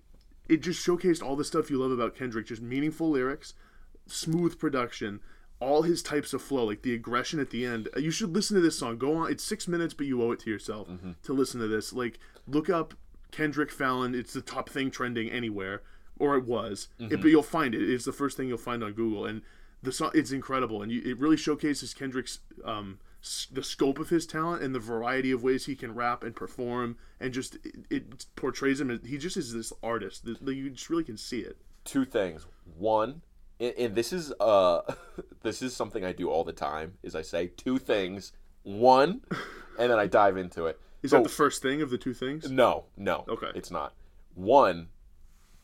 [0.49, 3.55] it just showcased all the stuff you love about Kendrick, just meaningful lyrics,
[4.07, 5.21] smooth production,
[5.59, 7.89] all his types of flow, like the aggression at the end.
[7.97, 8.99] Uh, you should listen to this song.
[8.99, 9.33] Go on.
[9.33, 11.13] It's six minutes, but you owe it to yourself mm-hmm.
[11.23, 11.93] to listen to this.
[11.93, 12.95] Like, look up
[13.33, 14.15] Kendrick Fallon.
[14.15, 15.83] It's the top thing trending anywhere,
[16.19, 16.89] or it was.
[16.99, 17.23] It- mm-hmm.
[17.23, 17.83] but you'll find it.
[17.83, 19.43] It's the first thing you'll find on Google, and
[19.83, 22.99] the song it's incredible, and you, it really showcases Kendrick's um,
[23.51, 26.97] the scope of his talent and the variety of ways he can rap and perform,
[27.21, 28.91] and just it, it portrays him.
[28.91, 30.25] as He just is this artist.
[30.45, 31.57] You just really can see it.
[31.85, 32.47] Two things.
[32.79, 33.23] One,
[33.61, 34.83] and, and this is uh,
[35.43, 36.95] this is something I do all the time.
[37.03, 38.33] Is I say two things.
[38.63, 39.23] One,
[39.79, 40.81] and then I dive into it.
[41.03, 42.51] Is So- that the first thing of the two things?
[42.51, 43.25] No, no.
[43.29, 43.51] Okay.
[43.55, 43.93] It's not.
[44.35, 44.89] One,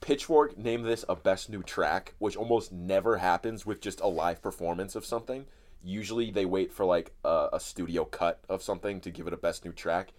[0.00, 4.42] Pitchfork named this a best new track, which almost never happens with just a live
[4.42, 5.46] performance of something.
[5.84, 9.36] Usually they wait for like a, a studio cut of something to give it a
[9.36, 10.12] best new track.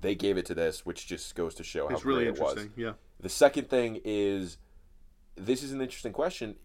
[0.00, 2.40] They gave it to this, which just goes to show how It's really great it
[2.42, 2.52] was.
[2.52, 2.72] interesting.
[2.82, 2.92] Yeah.
[3.20, 4.58] The second thing is
[5.36, 6.56] this is an interesting question.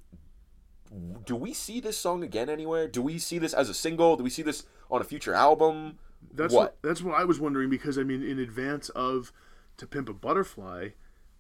[1.26, 2.88] Do we see this song again anywhere?
[2.88, 4.18] Do we see this as a single?
[4.18, 6.00] Do we see this on a future album?
[6.34, 6.62] That's What?
[6.62, 6.78] what?
[6.82, 9.32] that's what I was wondering because I mean, in advance of
[9.78, 10.90] To Pimp a Butterfly,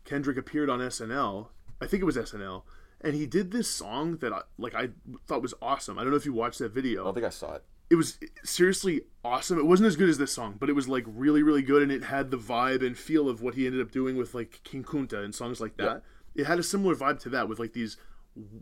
[0.06, 1.48] Kendrick appeared on SNL.
[1.82, 2.64] I think it was SNL,
[3.04, 4.76] and he did this song that I like.
[4.76, 4.90] I
[5.28, 5.98] thought was awesome.
[5.98, 7.02] I don't know if you watched that video.
[7.02, 7.64] I don't think I saw it.
[7.90, 9.60] It was seriously awesome.
[9.60, 11.92] It wasn't as good as this song, but it was like really, really good, and
[11.92, 14.84] it had the vibe and feel of what he ended up doing with like King
[14.84, 16.04] Kunta and songs like that.
[16.36, 17.98] It had a similar vibe to that with like these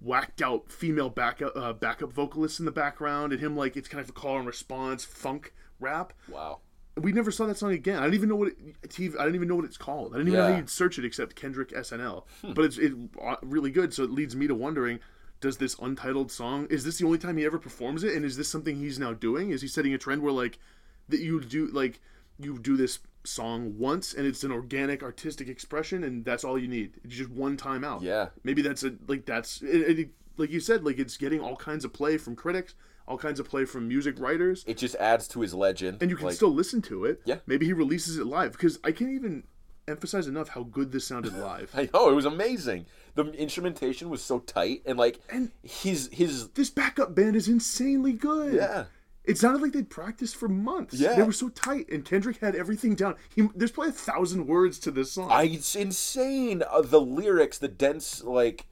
[0.02, 4.02] whacked out female backup uh, backup vocalists in the background, and him like it's kind
[4.02, 6.60] of a call and response funk rap Wow.
[6.98, 8.00] We never saw that song again.
[8.00, 10.14] I don't even know what it, TV, I don't even know what it's called.
[10.14, 12.24] I didn't even know how you'd search it except Kendrick SNL.
[12.54, 13.94] But it's it uh, really good.
[13.94, 15.00] So it leads me to wondering,
[15.42, 16.68] does this untitled song.
[16.70, 18.16] Is this the only time he ever performs it?
[18.16, 19.52] And is this something he's now doing?
[19.52, 20.60] Is he setting a trend where like
[21.08, 22.00] that you do like
[22.38, 26.68] you do this song once and it's an organic artistic expression and that's all you
[26.68, 26.94] need.
[27.04, 28.02] It's just one time out.
[28.02, 28.30] Yeah.
[28.44, 31.86] Maybe that's a like that's it, it, like you said like it's getting all kinds
[31.86, 32.76] of play from critics,
[33.10, 34.64] all kinds of play from music writers.
[34.68, 35.98] It just adds to his legend.
[36.02, 37.22] and you can like, still listen to it.
[37.26, 37.38] Yeah.
[37.48, 39.44] Maybe he releases it live because I can't even
[39.88, 41.72] emphasize enough how good this sounded live.
[41.76, 42.86] I know it was amazing.
[43.16, 48.14] The instrumentation was so tight and like And- his his this backup band is insanely
[48.14, 48.54] good.
[48.54, 48.86] yeah.
[49.26, 50.96] It sounded like they'd practiced for months.
[50.96, 51.14] Yeah.
[51.14, 53.16] They were so tight, and Kendrick had everything down.
[53.36, 55.30] He, there's probably a thousand words to this song.
[55.30, 58.66] I it's insane uh, the lyrics, the dense like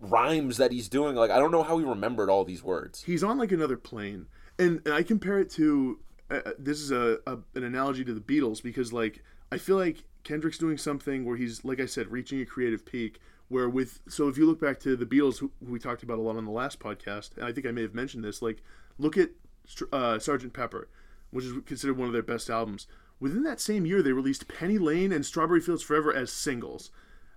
[0.00, 1.16] rhymes that he's doing.
[1.16, 3.02] Like I don't know how he remembered all these words.
[3.02, 4.26] He's on like another plane,
[4.58, 5.98] and, and I compare it to
[6.30, 9.76] uh, uh, this is a, a an analogy to the Beatles because like I feel
[9.76, 13.20] like Kendrick's doing something where he's like I said reaching a creative peak.
[13.48, 16.22] Where with so if you look back to the Beatles, who, we talked about a
[16.22, 18.42] lot on the last podcast, and I think I may have mentioned this.
[18.42, 18.62] Like
[18.98, 19.30] look at
[19.90, 20.88] uh, Sergeant Pepper,
[21.30, 22.86] which is considered one of their best albums.
[23.20, 26.90] Within that same year, they released Penny Lane and Strawberry Fields Forever as singles.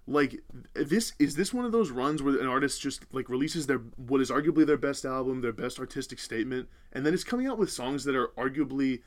[0.08, 0.42] Like
[0.74, 4.20] this is this one of those runs where an artist just like releases their what
[4.20, 7.72] is arguably their best album, their best artistic statement, and then it's coming out with
[7.72, 9.02] songs that are arguably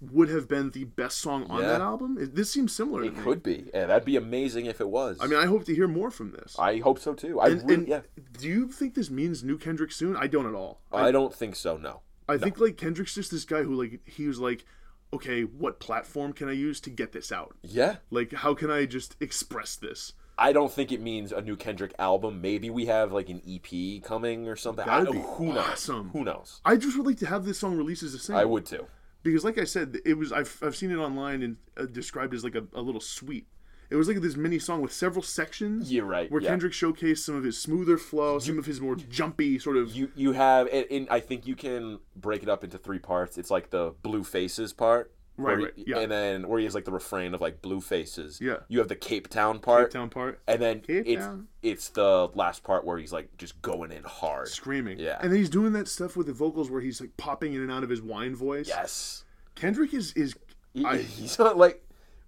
[0.00, 1.68] would have been the best song on Yeah.
[1.68, 2.16] that album.
[2.18, 3.04] It- This seems similar.
[3.04, 3.22] It to me.
[3.22, 3.70] could be.
[3.74, 5.18] Yeah, that'd be amazing if it was.
[5.20, 6.56] I mean, I hope to hear more from this.
[6.58, 7.38] I hope so too.
[7.38, 8.00] I and, really, and yeah.
[8.38, 10.16] do you think this means new Kendrick soon?
[10.16, 10.80] I don't at all.
[10.90, 11.76] I don't think so.
[11.76, 12.00] No.
[12.26, 14.64] I think like Kendrick's just this guy who like he was like,
[15.12, 17.54] okay, what platform can I use to get this out?
[17.62, 17.96] Yeah.
[18.10, 20.14] Like, how can I just express this?
[20.40, 22.40] I don't think it means a new Kendrick album.
[22.40, 24.88] Maybe we have like an EP coming or something.
[24.88, 25.86] I That'd don't, be who knows?
[25.86, 26.60] Who knows?
[26.64, 28.40] I just would like to have this song released as a single.
[28.40, 28.86] I would too.
[29.22, 32.42] because, like I said, it was I've, I've seen it online and uh, described as
[32.42, 33.46] like a, a little suite.
[33.90, 35.92] It was like this mini song with several sections.
[35.92, 36.50] You're right, Where yeah.
[36.50, 39.92] Kendrick showcased some of his smoother flow, some of his more jumpy sort of.
[39.92, 43.36] You you have and, and I think you can break it up into three parts.
[43.36, 45.12] It's like the blue faces part.
[45.40, 45.98] Right, where right, yeah.
[45.98, 48.40] And then where he has like the refrain of like blue faces.
[48.40, 48.58] Yeah.
[48.68, 49.86] You have the Cape Town part.
[49.88, 51.48] Cape Town part And then Cape it's Town.
[51.62, 54.48] it's the last part where he's like just going in hard.
[54.48, 54.98] screaming.
[54.98, 55.18] Yeah.
[55.20, 57.70] And then he's doing that stuff with the vocals where he's like popping in and
[57.72, 58.68] out of his wine voice.
[58.68, 59.24] Yes.
[59.54, 60.34] Kendrick is is
[60.74, 61.82] He- I- he's not like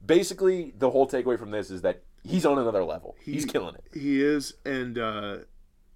[0.04, 3.16] basically the whole takeaway from this is that he's on another level.
[3.22, 3.84] he's killing it.
[3.98, 5.38] he is and uh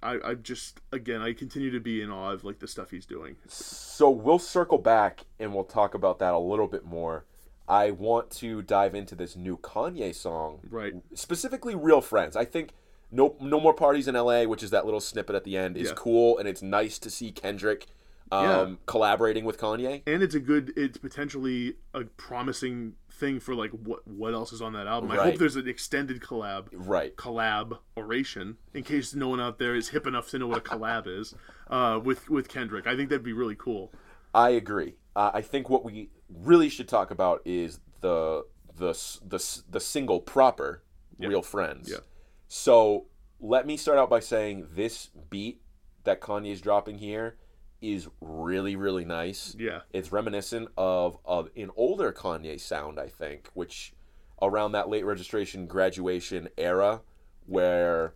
[0.06, 3.06] I, I just again I continue to be in awe of like the stuff he's
[3.06, 3.36] doing.
[3.48, 7.24] So we'll circle back and we'll talk about that a little bit more.
[7.68, 10.94] I want to dive into this new Kanye song, Right.
[11.14, 12.70] specifically "Real Friends." I think
[13.10, 15.88] no no more parties in L.A., which is that little snippet at the end, is
[15.88, 15.94] Yeah.
[15.96, 17.86] cool, and it's nice to see Kendrick
[18.32, 18.74] um, Yeah.
[18.86, 20.02] collaborating with Kanye.
[20.06, 24.60] And it's a good it's potentially a promising thing for like what what else is
[24.62, 25.10] on that album.
[25.10, 27.16] I hope there's an extended collab Right.
[27.16, 31.06] collaboration in case no one out there is hip enough to know what a collab
[31.06, 31.34] is
[31.68, 32.86] uh, with with Kendrick.
[32.86, 33.92] I think that'd be really cool.
[34.34, 34.96] I agree.
[35.14, 38.44] Uh, I think what we really should talk about is the
[38.76, 38.92] the
[39.26, 40.82] the the single proper,
[41.18, 41.98] "Real Friends." Yeah.
[42.48, 43.06] So
[43.40, 45.62] let me start out by saying this beat
[46.04, 47.36] that Kanye is dropping here
[47.80, 49.54] is really really nice.
[49.58, 49.80] Yeah.
[49.92, 53.92] It's reminiscent of, of an older Kanye sound, I think, which
[54.42, 57.00] around that late registration graduation era,
[57.46, 58.14] where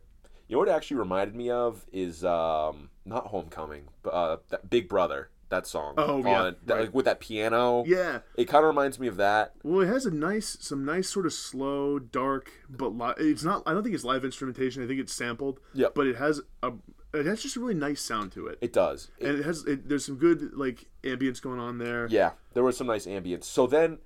[0.48, 4.68] you know what it actually reminded me of is um, not Homecoming, but uh, that
[4.68, 5.94] Big Brother, that song.
[5.96, 6.80] Oh, yeah, on- that- right.
[6.86, 7.84] like with that piano.
[7.86, 8.20] Yeah.
[8.36, 9.52] It kind of reminds me of that.
[9.62, 13.62] Well, it has a nice, some nice sort of slow, dark, but li- it's not.
[13.64, 14.82] I don't think it's live instrumentation.
[14.82, 15.60] I think it's sampled.
[15.74, 16.72] Yeah, But it has a,
[17.12, 19.10] it has just a really nice sound to it, It does.
[19.18, 19.64] It- and it has.
[19.64, 22.06] It, there's some good like ambience going on there.
[22.10, 23.44] Yeah, there was some nice ambience.
[23.44, 23.98] So then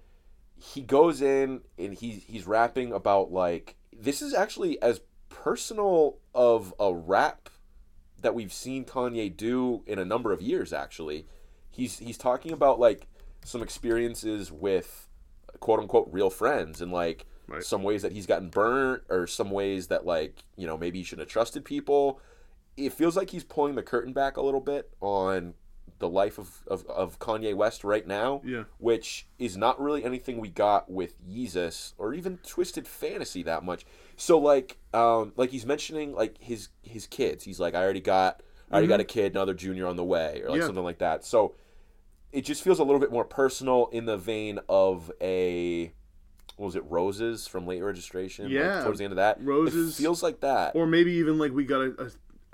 [0.57, 6.73] he goes in and he's he's rapping about like this is actually as personal of
[6.81, 7.49] a rap
[8.23, 11.27] that we've seen Kanye do in a number of years actually.
[11.71, 13.09] He's he's talking about like
[13.45, 15.09] some experiences with
[15.61, 17.63] quote unquote real friends and like Right.
[17.63, 21.05] some ways that he's gotten burnt or some ways that like, you know, maybe he
[21.05, 22.19] shouldn't have trusted people.
[22.77, 25.55] It feels like he's pulling the curtain back a little bit on
[26.01, 28.65] the life of, of, of Kanye West right now, Yeah.
[28.79, 33.87] which is not really anything we got with Yeezus or even Twisted Fantasy that much.
[34.17, 37.45] So like, um, like he's mentioning like his his kids.
[37.45, 40.43] He's like, I already got, I already got a kid, another junior on the way,
[40.43, 40.67] or like Yeah.
[40.67, 41.25] something like that.
[41.25, 41.55] So
[42.33, 45.93] it just feels a little bit more personal in the vein of a.
[46.57, 48.45] What was it Roses from late registration?
[48.47, 49.99] like, Yeah, towards the end of that, Roses.
[49.99, 50.77] It feels like that.
[50.77, 52.11] Or maybe even like we got a, a,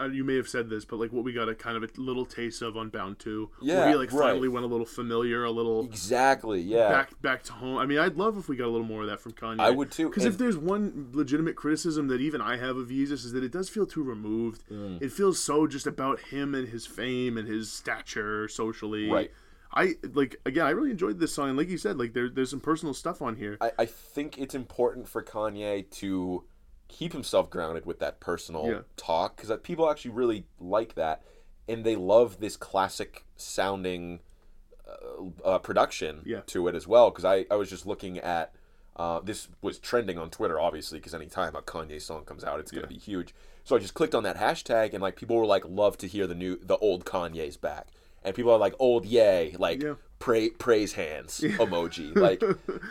[0.07, 2.25] you may have said this, but like what we got a kind of a little
[2.27, 4.29] taste of on Bound Two, Yeah, where he like right.
[4.31, 6.61] finally went a little familiar, a little Exactly.
[6.61, 6.89] Yeah.
[6.89, 7.79] back back to home.
[7.79, 9.61] I mean, I'd love if we got a little more of that from Kanye.
[9.61, 13.25] I would too, Because if there's one legitimate criticism that even I have of Yeezus
[13.25, 14.63] is that it does feel too removed.
[14.71, 15.01] Mm.
[15.03, 19.09] It feels so just about him and his fame and his stature socially.
[19.11, 19.31] Right.
[19.73, 20.67] I like again.
[20.67, 21.51] I really enjoyed this song.
[21.51, 23.57] and Like you said, like there, there's some personal stuff on here.
[23.61, 26.43] I, I think it's important for Kanye to
[26.91, 28.81] keep himself grounded with that personal Yeah.
[28.97, 31.23] talk because people actually really like that
[31.69, 34.21] and they love this classic sounding
[34.89, 36.41] uh, uh, production Yeah.
[36.47, 38.53] to it as well because I, I was just looking at
[38.97, 42.71] uh, this was trending on twitter obviously because anytime a kanye song comes out it's
[42.71, 43.35] going to be huge
[43.65, 46.27] so i just clicked on that hashtag and like people were like love to hear
[46.27, 47.87] the new the old kanye's back
[48.25, 49.95] and people are like old yay like Yeah.
[50.19, 52.43] pray, praise hands emoji like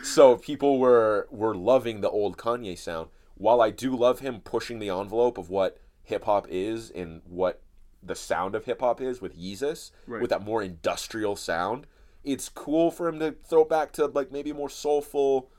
[0.02, 3.08] so people were were loving the old kanye sound
[3.40, 7.62] while i do love him pushing the envelope of what hip-hop is and what
[8.02, 10.20] the sound of hip-hop is with Yeezus Right.
[10.22, 11.86] with that more industrial sound
[12.24, 15.50] it's cool for him to throw back to like maybe a more soulful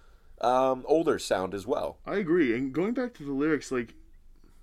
[0.41, 2.55] um, older sound as well I agree.
[2.55, 3.93] And going back to the lyrics, like,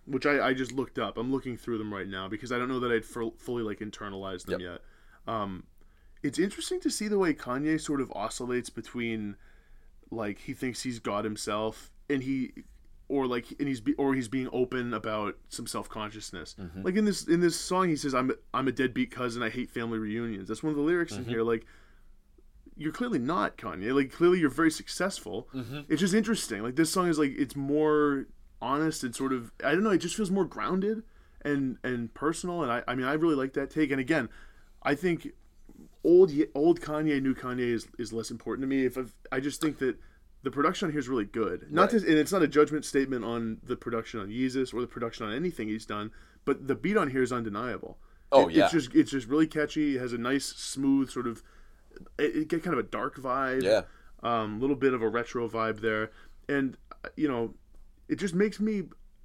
[0.06, 1.16] which I, I just looked up.
[1.16, 3.78] I'm looking through them right now because I don't know that I'd fu- fully like
[3.78, 4.70] internalized them Yep.
[4.70, 5.32] yet.
[5.32, 5.64] Um,
[6.22, 9.36] it's interesting to see the way Kanye sort of oscillates between,
[10.10, 12.52] like, he thinks he's God himself, and he,
[13.08, 16.54] or like, and he's be, or he's being open about some self consciousness.
[16.58, 16.82] Mm-hmm.
[16.82, 19.42] Like in this in this song, he says, "I'm I'm a deadbeat cousin.
[19.42, 21.30] I hate family reunions." That's one of the lyrics in mm-hmm.
[21.30, 21.42] here.
[21.42, 21.66] Like,
[22.76, 23.94] you're clearly not Kanye.
[23.94, 25.48] Like clearly you're very successful.
[25.54, 25.80] Mm-hmm.
[25.88, 26.62] It's just interesting.
[26.62, 28.26] Like this song is like it's more
[28.62, 29.90] honest and sort of I don't know.
[29.90, 31.02] It just feels more grounded
[31.42, 32.62] and and personal.
[32.62, 33.90] And I I mean I really like that take.
[33.90, 34.28] And again,
[34.82, 35.32] I think
[36.04, 38.86] old old Kanye, new Kanye is is less important to me.
[38.86, 39.98] If I've, I just think that
[40.42, 41.66] the production on here is really good.
[41.70, 42.00] Not Right.
[42.02, 45.26] to, and it's not a judgment statement on the production on Yeezus or the production
[45.26, 46.10] on anything he's done,
[46.44, 47.98] but the beat on here is undeniable.
[48.30, 48.64] Oh, It- yeah.
[48.64, 49.96] it's just it's just really catchy.
[49.96, 51.42] It has a nice smooth sort of
[52.18, 53.62] it, it get kind of a dark vibe.
[53.62, 53.82] Yeah.
[54.22, 56.10] Um, little bit of a retro vibe there,
[56.48, 57.54] and uh, you know,
[58.08, 58.84] it just makes me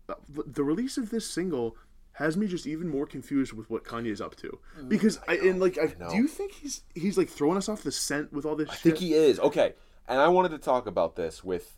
[0.09, 1.75] uh, the release of this single
[2.17, 5.79] has me just even more confused with what Kanye's up to because I, and like
[5.79, 6.09] I, know.
[6.11, 8.73] do you think he's he's like throwing us off the scent with all this I
[8.73, 8.81] shit?
[8.83, 9.39] think he is.
[9.39, 9.73] Okay.
[10.07, 11.77] And I wanted to talk about this with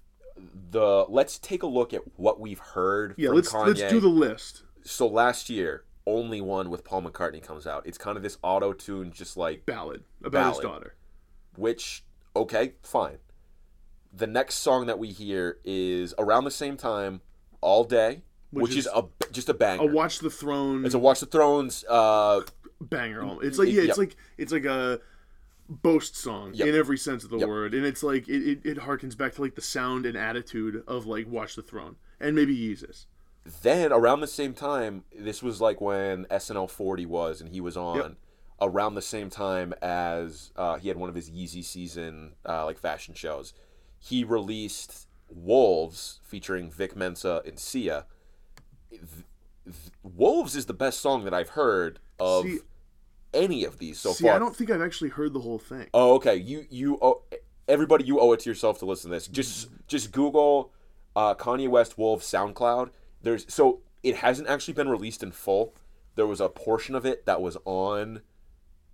[0.71, 3.67] the let's take a look at what we've heard yeah, from let's Kanye.
[3.67, 4.63] let's do the list.
[4.83, 7.85] so last year, only one with Paul McCartney comes out.
[7.85, 10.95] It's kind of this auto tune just like Ballad about his daughter.
[11.55, 12.03] which
[12.35, 13.17] okay, fine.
[14.13, 17.21] The next song that we hear is around the same time,
[17.61, 18.21] All Day,
[18.51, 19.83] which, Which is, is a just a banger.
[19.83, 22.41] A Watch the Throne it's a Watch the Thrones uh
[22.81, 23.37] banger.
[23.41, 23.89] It's like yeah, Yep.
[23.89, 24.99] it's like it's like a
[25.69, 26.67] boast song Yep.
[26.67, 27.47] in every sense of the Yep.
[27.47, 30.83] word, and it's like it, it, it harkens back to like the sound and attitude
[30.87, 33.05] of like Watch the Throne and maybe Yeezus.
[33.61, 37.75] then around the same time, this was like when SNL 40 was, and he was
[37.77, 38.15] on Yep.
[38.61, 42.77] around the same time as uh, he had one of his Yeezy season uh, like
[42.77, 43.53] fashion shows.
[43.99, 48.05] He released Wolves featuring Vic Mensa and Sia.
[48.91, 49.01] Th-
[49.65, 52.59] th- Wolves is the best song that I've heard of See-
[53.35, 54.35] any of these so See, far.
[54.35, 55.87] I don't think I've actually heard the whole thing.
[55.93, 56.35] Oh, okay.
[56.35, 57.21] You you owe,
[57.67, 59.27] everybody you owe it to yourself to listen to this.
[59.27, 60.71] Just just Google
[61.15, 62.89] uh, Kanye West Wolf SoundCloud.
[63.21, 65.75] There's so it hasn't actually been released in full.
[66.15, 68.21] There was a portion of it that was on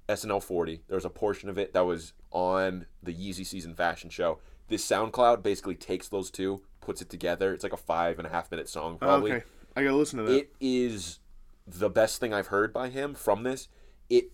[0.09, 0.83] SNL 40.
[0.87, 4.39] There was a portion of it that was on the Yeezy season fashion show.
[4.67, 7.53] This SoundCloud basically takes those two, puts it together.
[7.53, 9.43] It's like a five and a half minute song, probably okay,
[9.75, 10.35] I gotta listen to that.
[10.35, 11.19] it is
[11.67, 13.67] the best thing I've heard by him from this.
[14.11, 14.31] It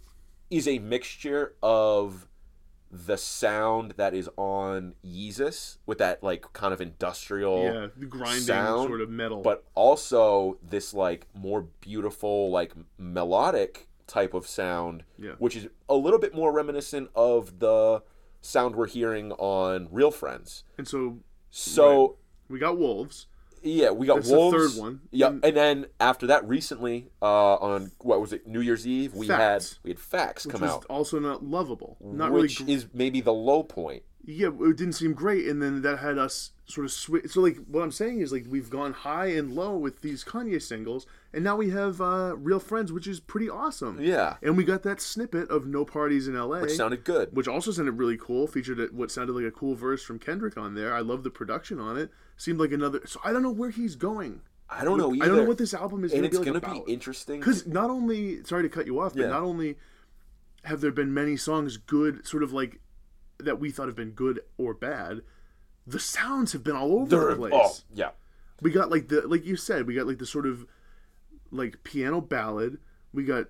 [0.49, 2.27] is a mixture of
[2.89, 8.87] the sound that is on Yeezus with that like kind of industrial yeah, grinding sound,
[8.87, 9.41] sort of metal.
[9.41, 15.33] but also this like more beautiful like melodic type of sound Yeah.
[15.37, 18.03] which is a little bit more reminiscent of the
[18.39, 20.63] sound we're hearing on Real Friends.
[20.77, 21.19] and so
[21.51, 22.17] So
[22.47, 23.27] we got Wolves.
[23.69, 24.75] Yeah, we got That's the Wolves.
[24.75, 25.01] third one.
[25.11, 29.27] Yeah, And- then after that, recently uh, on what was it, New Year's Eve, we
[29.27, 29.71] Facts.
[29.73, 31.97] had we had Facts Which come was out, also not lovable.
[32.01, 32.73] Not which really.
[32.73, 34.03] Is maybe the low point.
[34.29, 37.31] Yeah, it didn't seem great, and then that had us sort of switch.
[37.31, 40.61] So like, what I'm saying is like we've gone high and low with these Kanye
[40.61, 44.01] singles, and now we have uh, Real Friends, which is pretty awesome.
[44.01, 46.59] Yeah, And we got that snippet of No Parties in L.A.
[46.61, 47.29] which sounded good.
[47.35, 48.47] which also sounded really cool.
[48.47, 50.93] Featured what sounded like a cool verse from Kendrick on there.
[50.93, 52.11] I love the production on it.
[52.35, 53.01] Seemed like another.
[53.05, 54.41] So I don't know where he's going.
[54.69, 55.23] I don't know either.
[55.23, 56.85] I don't know what this album is and going it's to be gonna like about.
[56.87, 57.39] be interesting.
[57.39, 59.27] Because not only, sorry to cut you off, but Yeah.
[59.29, 59.77] not only
[60.65, 62.81] have there been many songs good, sort of like
[63.39, 65.21] that we thought have been good or bad,
[65.85, 67.53] the sounds have been all over They're- the place.
[67.55, 68.09] oh yeah,
[68.61, 70.65] We got like the, like you said, we got like the sort of
[71.51, 72.77] like piano ballad.
[73.13, 73.47] We got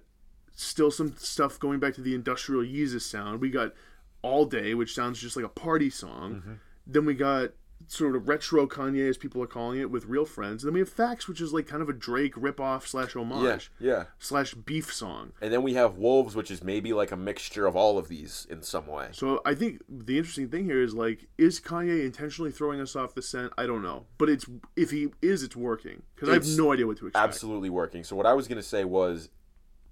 [0.53, 3.41] still some stuff going back to the industrial Yeezus sound.
[3.41, 3.73] We got
[4.21, 6.35] All Day, which sounds just like a party song.
[6.35, 6.53] Mm-hmm.
[6.85, 7.51] Then we got
[7.87, 10.63] sort of retro Kanye, as people are calling it, with Real Friends.
[10.63, 13.21] And then we have Facts, which is like kind of a Drake ripoff slash Yeah,
[13.21, 14.03] homage yeah.
[14.19, 15.31] slash beef song.
[15.41, 18.45] And then we have Wolves, which is maybe like a mixture of all of these
[18.49, 19.07] in some way.
[19.13, 23.15] So I think the interesting thing here is like, is Kanye intentionally throwing us off
[23.15, 23.53] the scent?
[23.57, 26.87] I don't know, but it's if he is, it's working because I have no idea
[26.87, 27.23] what to expect.
[27.23, 28.03] Absolutely working.
[28.03, 29.29] So what I was gonna say was,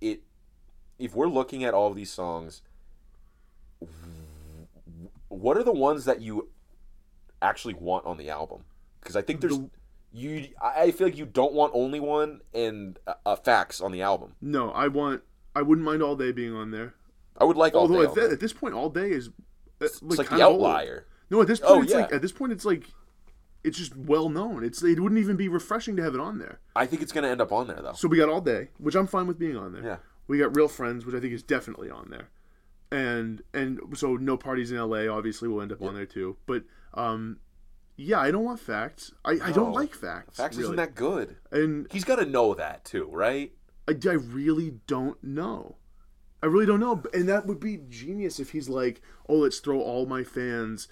[0.02, 0.22] it.
[0.98, 2.62] If we're looking at all of these songs,
[5.28, 6.50] what are the ones that you
[7.50, 8.64] actually want on the album?
[9.00, 9.70] Because I think there's The-
[10.12, 10.48] you.
[10.62, 14.36] I feel like you don't want only one and uh, facts on the album.
[14.42, 15.22] No, I want.
[15.56, 16.96] I wouldn't mind all day being on there.
[17.38, 18.10] I would like all Although day.
[18.10, 20.56] at, that, at this point, all day is uh, it's like kinda the old.
[20.64, 21.06] outlier.
[21.30, 22.00] No, at this point, Oh, it's yeah.
[22.02, 22.90] like at this point, it's like
[23.64, 24.64] it's just well known.
[24.64, 26.60] It's it wouldn't even be refreshing to have it on there.
[26.76, 27.94] I think it's gonna end up on there though.
[27.94, 29.84] So we got all day, which I'm fine with being on there.
[29.84, 29.98] Yeah.
[30.28, 32.30] We got real friends, which I think is definitely on there,
[32.92, 35.08] and and so no parties in L.A.
[35.08, 36.38] obviously will end up on there too.
[36.46, 36.64] But
[36.96, 37.40] um,
[37.98, 39.12] yeah, I don't want facts.
[39.24, 40.38] I, I don't like facts.
[40.38, 40.66] Facts really.
[40.66, 41.38] isn't that good.
[41.52, 43.52] and He's got to know that too, right?
[43.88, 45.78] I, I really don't know.
[46.44, 47.02] I really don't know.
[47.14, 50.88] And that would be genius if he's like, oh, let's throw all my fans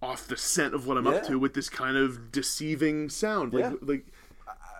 [0.00, 1.12] off the scent of what I'm Yeah.
[1.12, 3.52] up to with this kind of deceiving sound.
[3.52, 3.72] Like, Yeah.
[3.82, 4.06] like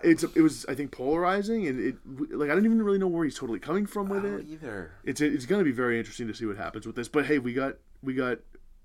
[0.03, 1.97] it's it was I think polarizing and it
[2.31, 4.47] like I don't even really know where he's totally coming from with I it.
[4.49, 4.93] either.
[5.05, 7.09] It's it's going to be very interesting to see what happens with this.
[7.09, 8.39] But hey, we got we got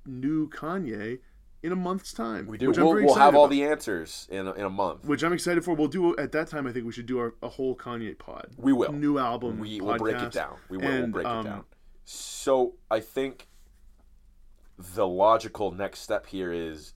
[0.08, 1.20] new Kanye
[1.64, 2.46] in a month's time.
[2.46, 2.68] We do.
[2.68, 3.52] Which I'm We'll, we'll have all about.
[3.52, 5.06] the answers in a, in a month.
[5.06, 5.74] Which I'm excited for.
[5.74, 6.68] We'll do at that time.
[6.68, 8.50] I think we should do our, a whole Kanye pod.
[8.58, 8.92] We will.
[8.92, 9.60] New album.
[9.60, 10.58] We will break it down.
[10.70, 11.64] We will And, we'll break um, it down.
[12.06, 13.48] So I think
[14.78, 16.94] the logical next step here is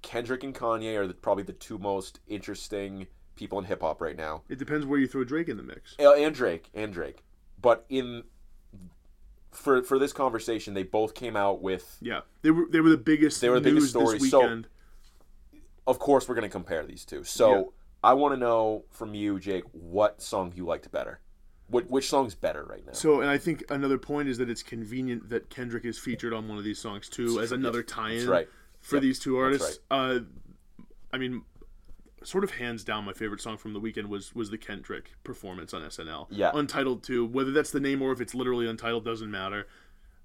[0.00, 3.06] Kendrick and Kanye are the, probably the two most interesting
[3.36, 4.42] people in hip hop right now.
[4.48, 5.94] It depends where you throw Drake in the mix.
[6.00, 7.22] Uh, And Drake, and Drake.
[7.60, 8.22] But in
[9.50, 11.96] for for this conversation, they both came out with.
[12.00, 13.40] Yeah, they were they were the biggest.
[13.40, 14.22] They were the news biggest stories.
[14.22, 14.62] this So-
[15.86, 17.24] Of course, we're going to compare these two.
[17.24, 17.62] So Yeah.
[18.04, 21.20] I want to know from you, Jake, what song you liked better.
[21.68, 22.92] What which song's better right now?
[22.92, 26.48] So, and I think another point is that it's convenient that Kendrick is featured on
[26.48, 28.48] one of these songs too, as another tie-in right.
[28.80, 29.78] for Yep, these two artists.
[29.90, 30.20] Uh,
[31.12, 31.42] I mean,
[32.24, 35.72] sort of hands down, my favorite song from the weekend was was the Kendrick performance
[35.74, 36.26] on SNL.
[36.30, 36.50] Yeah.
[36.54, 37.26] Untitled 2.
[37.26, 39.66] Whether that's the name or if it's literally untitled doesn't matter.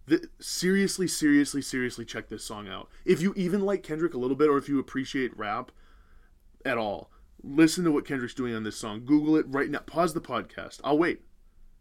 [0.05, 2.89] The, seriously, seriously, seriously, check this song out.
[3.05, 5.71] If you even like Kendrick a little bit, or if you appreciate rap
[6.65, 7.09] at all,
[7.41, 9.05] listen to what Kendrick's doing on this song.
[9.05, 9.79] Google it right now.
[9.79, 10.81] Pause the podcast.
[10.83, 11.21] I'll wait.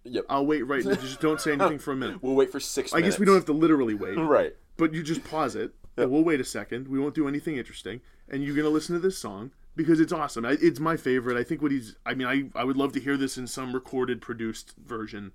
[0.04, 0.24] Yep.
[0.28, 0.94] I'll wait right now.
[0.94, 2.18] Just don't say anything for a minute.
[2.22, 2.92] We'll wait for six.
[2.92, 4.54] I guess we don't have to literally wait, Right.
[4.76, 5.72] but you just pause it.
[5.96, 6.86] and We'll wait a second.
[6.88, 10.44] We won't do anything interesting, and you're gonna listen to this song because it's awesome.
[10.44, 11.36] I, it's my favorite.
[11.36, 11.96] I think what he's.
[12.04, 15.32] I mean, I I would love to hear this in some recorded, produced version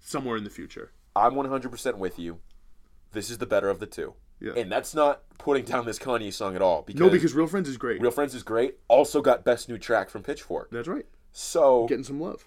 [0.00, 0.92] somewhere in the future.
[1.16, 2.38] I'm 100% with you.
[3.12, 4.14] This is the better of the two.
[4.40, 4.52] Yeah.
[4.56, 6.82] And that's not putting down this Kanye song at all.
[6.82, 8.00] Because No, because Real Friends is great.
[8.00, 8.76] Real Friends is great.
[8.86, 10.70] Also got best new track from Pitchfork.
[10.70, 11.06] That's right.
[11.32, 12.44] So Getting some love.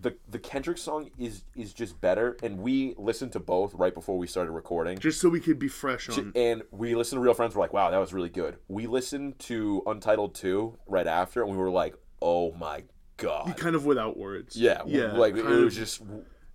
[0.00, 4.18] The the Kendrick song is is just better, and we listened to both right before
[4.18, 4.98] we started recording.
[4.98, 6.32] Just so we could be fresh on.
[6.34, 7.54] And we listened to Real Friends.
[7.54, 8.58] We're like, wow, that was really good.
[8.68, 12.84] We listened to Untitled 2 right after, and we were like, oh my
[13.16, 13.56] god.
[13.56, 14.56] Kind of without words.
[14.56, 15.12] Yeah, yeah.
[15.12, 16.02] like it was of- just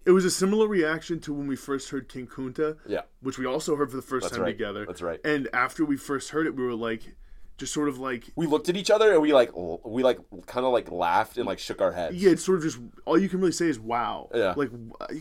[0.05, 2.77] It was a similar reaction to when we first heard King Kunta.
[2.87, 3.01] yeah.
[3.21, 4.51] which we also heard for the first That's time right.
[4.51, 4.85] together.
[4.85, 5.19] That's right.
[5.23, 7.15] And after we first heard it, we were like,
[7.59, 10.65] just sort of like, We looked at each other and we like we like kind
[10.65, 12.15] of like laughed and like shook our heads.
[12.15, 14.29] yeah, it's sort of just all you can really say is wow.
[14.33, 14.53] Yeah.
[14.57, 14.71] Like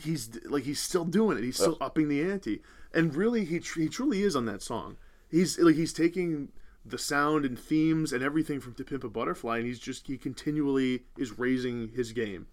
[0.02, 1.44] he's like he's still doing it.
[1.44, 2.62] He's still upping the ante,
[2.94, 4.96] and really he tr- he truly is on that song.
[5.30, 6.48] He's like he's taking
[6.86, 10.16] the sound and themes and everything from To Pimp a Butterfly, and he's just he
[10.16, 12.46] continually is raising his game,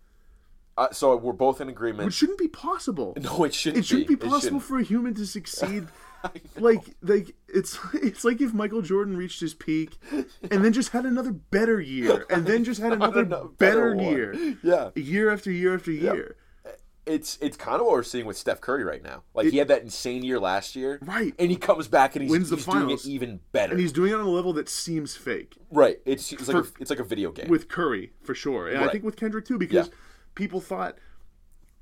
[0.77, 2.05] Uh, so we're both in agreement.
[2.07, 3.13] which shouldn't be possible.
[3.21, 3.85] no, it shouldn't.
[3.85, 4.63] it shouldn't be It possible shouldn't.
[4.63, 5.87] for a human to succeed
[6.59, 11.05] like like it's it's like if Michael Jordan reached his peak and then just had
[11.05, 14.05] another better year and then just had another better, one.
[14.05, 14.89] year Yeah.
[14.95, 16.35] year after year after year
[17.05, 19.21] It's it's kind of what we're seeing with Steph Curry right now.
[19.35, 21.33] Like he had that insane year last year, Right.
[21.37, 23.07] And he comes back and he's, Wins the he's doing it finals.
[23.07, 23.73] even better.
[23.73, 25.97] and he's doing it on a level that seems fake right.
[26.05, 27.47] It's it's like a, it's like a video game.
[27.49, 29.93] with Curry for sure and I think with Kendrick too because Yeah.
[30.33, 30.97] people thought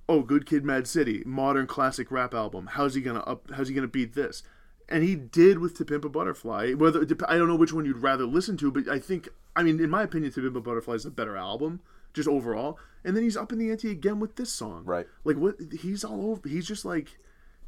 [0.08, 3.74] oh Good Kid Mad City modern classic rap album how's he gonna up how's he
[3.74, 4.44] gonna beat this
[4.90, 6.74] and he did with To Pimp a Butterfly.
[6.74, 9.80] Whether I don't know which one you'd rather listen to, but I think I mean
[9.80, 11.82] in my opinion, To Pimp a Butterfly is a better album
[12.14, 12.78] just overall.
[13.04, 14.84] And then he's up in the ante again with this song.
[14.86, 15.08] Right.
[15.24, 16.48] Like what he's all over.
[16.48, 17.18] He's just like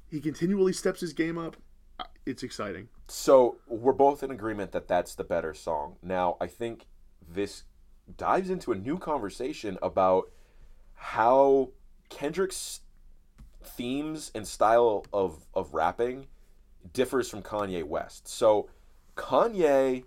[0.09, 1.57] he continually steps his game up.
[2.25, 2.89] It's exciting.
[3.07, 5.95] So we're both in agreement that that's the better song.
[6.01, 6.85] Now I think
[7.27, 7.63] this
[8.17, 10.31] dives into a new conversation about
[10.93, 11.69] how
[12.15, 12.79] Kendrick's
[13.61, 16.27] themes and style of, of rapping
[16.93, 18.25] differs from Kanye West.
[18.27, 18.69] So
[19.17, 20.05] Kanye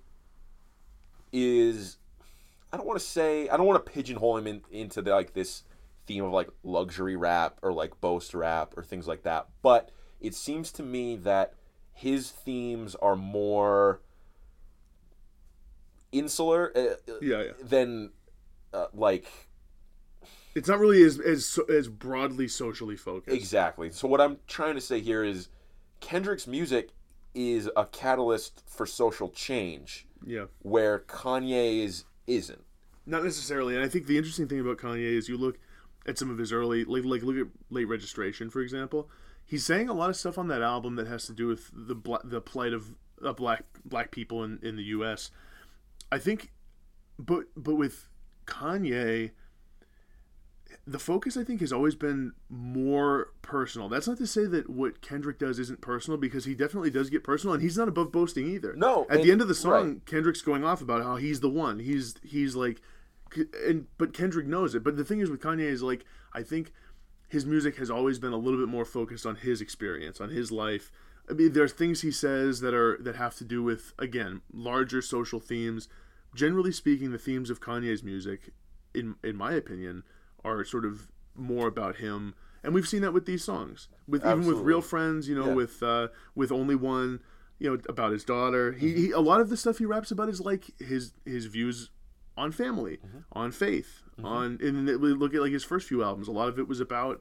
[1.32, 1.98] is
[2.72, 5.34] I don't want to say I don't want to pigeonhole him in, into the, like
[5.34, 5.64] this
[6.06, 9.48] theme of like luxury rap or like boast rap or things like that.
[9.60, 11.52] But it seems to me that
[11.92, 14.00] his themes are more
[16.10, 17.52] insular uh, Yeah, yeah.
[17.62, 18.12] than
[18.72, 19.26] uh, like
[20.58, 23.36] It's not really as as as broadly socially focused.
[23.36, 23.90] exactly.
[23.90, 25.48] So what I'm trying to say here is
[26.00, 26.90] Kendrick's music
[27.34, 30.46] is a catalyst for social change Yeah.
[30.62, 32.62] where Kanye's isn't.
[33.06, 33.74] Not necessarily.
[33.74, 35.58] And I think the interesting thing about Kanye is you look
[36.06, 39.08] at some of his early, like, like look at late registration, for example.
[39.44, 41.94] He's saying a lot of stuff on that album that has to do with the
[41.94, 42.94] bla- the plight of
[43.24, 45.30] uh, black black people in, in the U.S.
[46.12, 46.52] I think,
[47.18, 48.08] but but with
[48.46, 49.30] Kanye,
[50.90, 53.88] the focus I think has always been more personal.
[53.88, 57.22] That's not to say that what Kendrick does isn't personal because he definitely does get
[57.22, 58.74] personal, and he's not above boasting either.
[58.74, 60.06] No, at and- the end of the song, right.
[60.06, 61.78] Kendrick's going off about how he's the one.
[61.78, 62.80] He's he's like,
[63.66, 64.82] and but Kendrick knows it.
[64.82, 66.72] But the thing is with Kanye is like I think
[67.28, 70.50] his music has always been a little bit more focused on his experience, on his
[70.50, 70.90] life.
[71.30, 75.02] I mean, there's things he says that are that have to do with again larger
[75.02, 75.88] social themes.
[76.34, 78.50] Generally speaking, the themes of Kanye's music,
[78.94, 80.04] in in my opinion,
[80.44, 84.46] are sort of more about him, and we've seen that with these songs, with even
[84.46, 85.54] with real friends, you know, Yeah.
[85.54, 87.20] with uh, with only one,
[87.58, 88.72] you know, about his daughter.
[88.72, 89.04] He, Mm-hmm.
[89.04, 91.90] he a lot of the stuff he raps about is like his his views
[92.36, 93.18] on family, Mm-hmm.
[93.32, 96.28] on faith, on and then we look at like his first few albums.
[96.28, 97.20] A lot of it was about,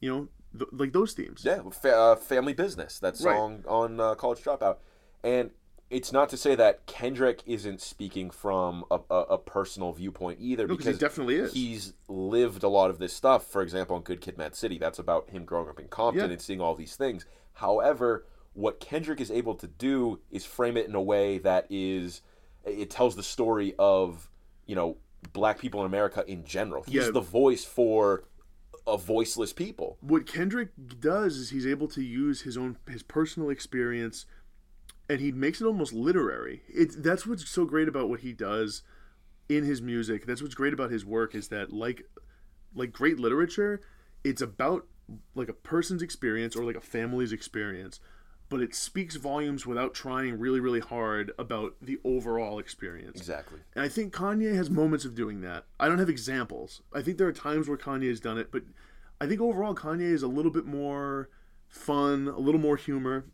[0.00, 0.28] you know,
[0.58, 1.42] th- like those themes.
[1.44, 3.36] Yeah, fa- uh, Family Business, that Right.
[3.36, 4.78] song on uh, College Dropout.
[5.24, 5.50] And
[5.90, 10.66] it's not to say that Kendrick isn't speaking from a, a, a personal viewpoint either,
[10.66, 11.52] No, 'cause he because definitely is.
[11.52, 13.46] he's lived a lot of this stuff.
[13.46, 16.32] For example, on Good Kid, Mad City, that's about him growing up in Compton Yeah.
[16.32, 17.24] and seeing all these things.
[17.54, 22.22] However, what Kendrick is able to do is frame it in a way that is,
[22.64, 24.30] it tells the story of,
[24.66, 24.96] you know,
[25.32, 26.82] black people in America in general.
[26.82, 27.10] He's Yeah.
[27.12, 28.24] the voice for
[28.86, 29.98] a voiceless people.
[30.00, 30.70] what Kendrick
[31.00, 34.24] does is he's able to use his own his personal experience
[35.08, 36.62] and he makes it almost literary.
[36.68, 38.82] It that's what's so great about what he does
[39.48, 40.26] in his music.
[40.26, 42.02] That's what's great about his work is that like
[42.74, 43.80] like great literature,
[44.22, 44.86] it's about
[45.34, 47.98] like a person's experience or like a family's experience,
[48.50, 53.18] but it speaks volumes without trying really really hard about the overall experience.
[53.18, 53.60] Exactly.
[53.74, 55.64] And I think Kanye has moments of doing that.
[55.80, 56.82] I don't have examples.
[56.94, 58.64] I think there are times where Kanye has done it, but
[59.20, 61.30] I think overall Kanye is a little bit more
[61.66, 63.26] fun, a little more humor,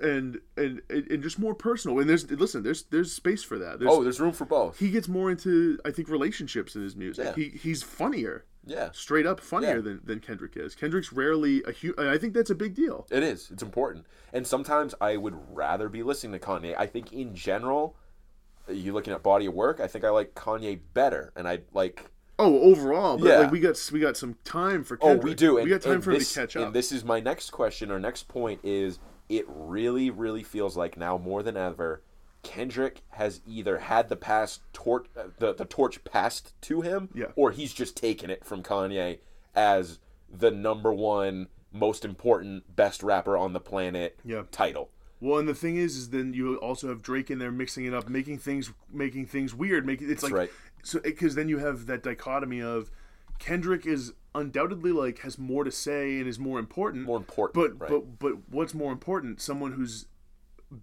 [0.00, 1.98] and and and and just more personal.
[1.98, 3.78] And there's listen, there's there's space for that.
[3.80, 4.78] There's, Oh, there's room for both.
[4.78, 7.24] he gets more into I think relationships in his music.
[7.26, 7.34] Yeah.
[7.34, 8.90] He he's funnier, Yeah.
[8.92, 9.80] straight up funnier Yeah.
[9.82, 10.74] than than Kendrick is.
[10.74, 13.06] Kendrick's rarely a hu- I think that's a big deal.
[13.10, 13.50] It is.
[13.50, 14.06] It's important.
[14.32, 16.74] And sometimes I would rather be listening to Kanye.
[16.78, 17.96] I think in general,
[18.68, 21.32] you looking at body of work, I think I like Kanye better.
[21.34, 22.04] And I like
[22.40, 23.38] Oh, overall, but Yeah.
[23.40, 25.56] like we got we got some time for Oh, we do.
[25.58, 26.72] And, we got time and for him this, to catch And up.
[26.72, 31.18] this is my next question or next point is it really, really feels like now
[31.18, 32.02] more than ever,
[32.42, 37.26] Kendrick has either had the past torch, uh, the, the torch passed to him, Yeah.
[37.36, 39.18] or he's just taken it from Kanye
[39.54, 39.98] as
[40.32, 44.44] the number one most important best rapper on the planet Yeah.
[44.50, 44.90] title.
[45.20, 47.92] Well, and the thing is, is then you also have Drake in there mixing it
[47.92, 49.84] up, making things, making things weird.
[49.84, 50.50] Making it's like right.
[50.84, 52.90] so because then you have that dichotomy of
[53.40, 57.06] Kendrick is undoubtedly like has more to say and is more important.
[57.06, 57.90] More important, but right.
[57.90, 59.40] but but what's more important?
[59.40, 60.06] Someone who's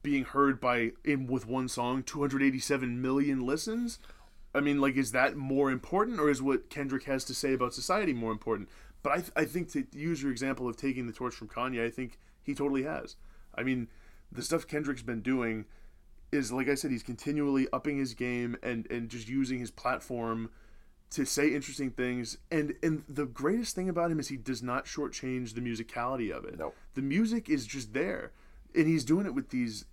[0.02, 4.00] being heard by in with one song 287 million listens.
[4.54, 7.74] I mean, like, is that more important, or is what Kendrick has to say about
[7.74, 8.70] society more important?
[9.04, 11.86] But I, th- I think to use your example of taking the torch from Kanye,
[11.86, 13.18] I think he totally has.
[13.54, 13.90] I mean,
[14.32, 15.66] the stuff Kendrick's been doing
[16.32, 20.50] is, like I said, he's continually upping his game and and just using his platform
[21.12, 22.38] to say interesting things.
[22.52, 26.46] And and the greatest thing about him is he does not shortchange the musicality of
[26.46, 26.58] it.
[26.58, 26.74] No.
[26.94, 28.32] the music is just there,
[28.74, 29.86] and he's doing it with these.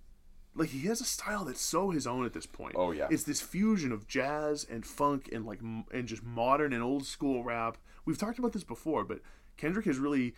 [0.55, 2.75] Like he has a style that's so his own at this point.
[2.77, 3.07] Oh, yeah.
[3.09, 7.43] it's this fusion of jazz and funk and like and just modern and old school
[7.43, 7.77] rap.
[8.05, 9.19] We've talked about this before, but
[9.57, 10.35] Kendrick has really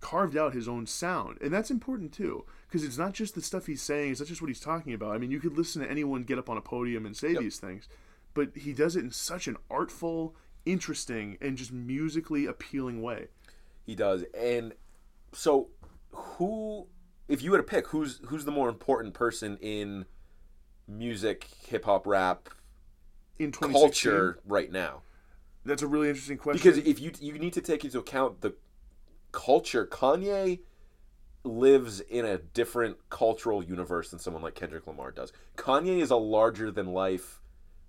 [0.00, 3.66] carved out his own sound, and that's important too, because it's not just the stuff
[3.66, 5.14] he's saying; it's not just what he's talking about.
[5.14, 7.58] I mean, you could listen to anyone get up on a podium and say these
[7.58, 7.88] things,
[8.34, 13.28] but he does it in such an artful, interesting, and just musically appealing way.
[13.84, 14.24] He does.
[14.38, 14.74] And
[15.32, 15.68] so
[16.10, 16.86] who
[17.28, 20.04] if you were to pick who's who's the more important person in
[20.88, 22.48] music, hip hop, rap,
[23.38, 25.02] in culture right now.
[25.64, 26.58] That's a really interesting question.
[26.62, 28.54] Because if you you need to take into account the
[29.30, 30.60] culture, Kanye
[31.44, 35.32] lives in a different cultural universe than someone like Kendrick Lamar does.
[35.56, 37.40] Kanye is a larger than life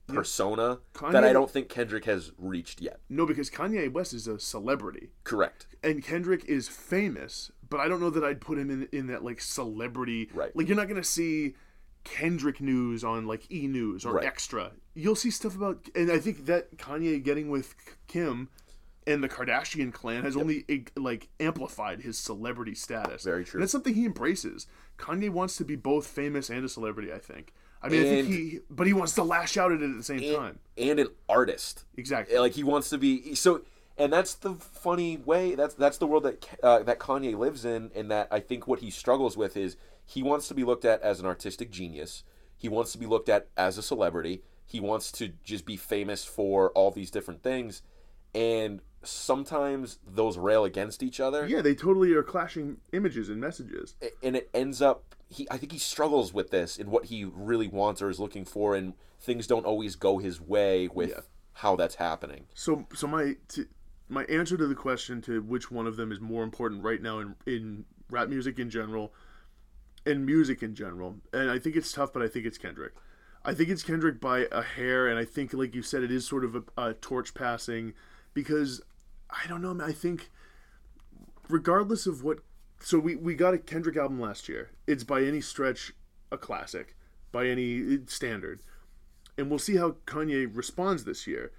[0.07, 0.79] persona
[1.11, 2.99] that I don't think Kendrick has reached yet.
[3.09, 5.09] no, because Kanye West is a celebrity.
[5.23, 5.67] Correct.
[5.83, 9.23] and Kendrick is famous, but I don't know that I'd put him in in that
[9.23, 10.29] like celebrity.
[10.33, 10.55] Right.
[10.55, 11.55] Like you're not gonna see
[12.03, 14.25] Kendrick news on like E News or Right.
[14.25, 14.71] Extra.
[14.93, 17.73] You'll see stuff about, and I think that Kanye getting with
[18.07, 18.49] Kim
[19.07, 23.23] and the Kardashian clan has only eh, like amplified his celebrity status.
[23.23, 23.57] Very true.
[23.57, 24.67] And that's something he embraces.
[24.97, 27.11] Kanye wants to be both famous and a celebrity.
[27.11, 27.53] I think.
[27.83, 30.03] I mean, I think he, but he wants to lash out at it at the
[30.03, 30.59] same And, time.
[30.77, 31.83] and an artist.
[31.97, 32.37] Exactly.
[32.37, 33.61] Like he wants to be so
[33.97, 37.91] and that's the funny way that's that's the world that uh, that Kanye lives in
[37.95, 39.75] and that I think what he struggles with is
[40.05, 42.23] he wants to be looked at as an artistic genius.
[42.57, 44.41] He wants to be looked at as a celebrity.
[44.65, 47.81] He wants to just be famous for all these different things
[48.33, 53.95] and sometimes those rail against each other Yeah, they totally are clashing images and messages.
[54.23, 57.67] and it ends up he I think he struggles with this in what he really
[57.67, 61.21] wants or is looking for and things don't always go his way with Yeah.
[61.53, 62.45] how that's happening.
[62.53, 63.65] So, so my t-
[64.09, 67.19] my answer to the question to which one of them is more important right now
[67.19, 69.13] in in rap music in general,
[70.05, 72.93] and music in general, and I think it's tough, but I think it's Kendrick.
[73.45, 76.25] I think it's Kendrick by a hair, and I think, like you said, it is
[76.27, 77.93] sort of a, a torch passing,
[78.33, 78.81] because
[79.29, 79.83] I don't know.
[79.83, 80.29] I think,
[81.49, 82.39] regardless of what,
[82.83, 84.69] so we we got a Kendrick album last year.
[84.87, 85.93] It's by any stretch
[86.31, 86.95] a classic,
[87.31, 88.61] by any standard,
[89.37, 91.51] and we'll see how Kanye responds this year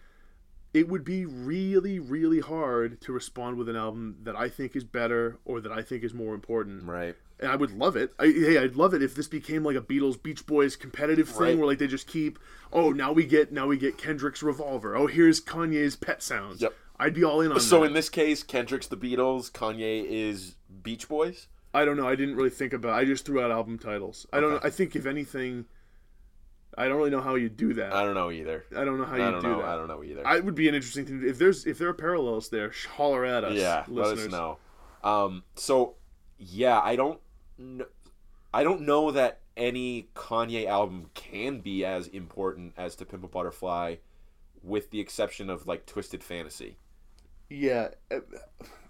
[0.72, 4.82] it would be really, really hard to respond with an album that I think is
[4.82, 6.82] better or that I think is more important.
[6.82, 7.14] Right.
[7.38, 8.12] And I would love it.
[8.18, 11.40] I, hey, I'd love it if this became like a Beatles Beach Boys competitive thing
[11.40, 11.58] Right.
[11.58, 12.40] where like they just keep,
[12.72, 14.96] oh, now we get now we get Kendrick's Revolver.
[14.96, 16.60] Oh, here's Kanye's Pet Sounds.
[16.60, 16.74] Yep.
[16.98, 17.86] I'd be all in on So that.
[17.86, 21.48] in this case, Kendrick's the Beatles, Kanye is Beach Boys.
[21.74, 22.06] I don't know.
[22.06, 22.90] I didn't really think about.
[22.96, 23.02] It.
[23.02, 24.26] I just threw out album titles.
[24.32, 24.52] I don't.
[24.52, 24.68] Okay.
[24.68, 25.64] I think if anything,
[26.78, 27.92] I don't really know how you do that.
[27.92, 28.64] I don't know either.
[28.76, 29.58] I don't know how I you don't know.
[29.58, 29.64] that.
[29.68, 30.24] I don't know either.
[30.24, 31.24] I would be an interesting thing.
[31.26, 33.54] If there's if there are parallels there, holler at us.
[33.56, 34.18] yeah, listeners.
[34.18, 34.58] let us know.
[35.02, 35.96] Um, so
[36.38, 37.18] yeah, I don't.
[37.58, 37.86] Kn-
[38.52, 43.28] I don't know that any Kanye album can be as important as To Pimp a
[43.28, 43.96] Butterfly,
[44.62, 46.76] with the exception of like Twisted Fantasy,
[47.50, 48.20] Yeah, uh,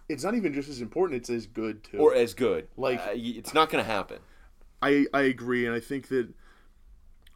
[0.09, 1.99] it's not even just as important; it's as good too.
[1.99, 2.69] or as good.
[2.77, 4.19] Like- Uh, it's not gonna happen.
[4.83, 6.29] I I agree, and I think that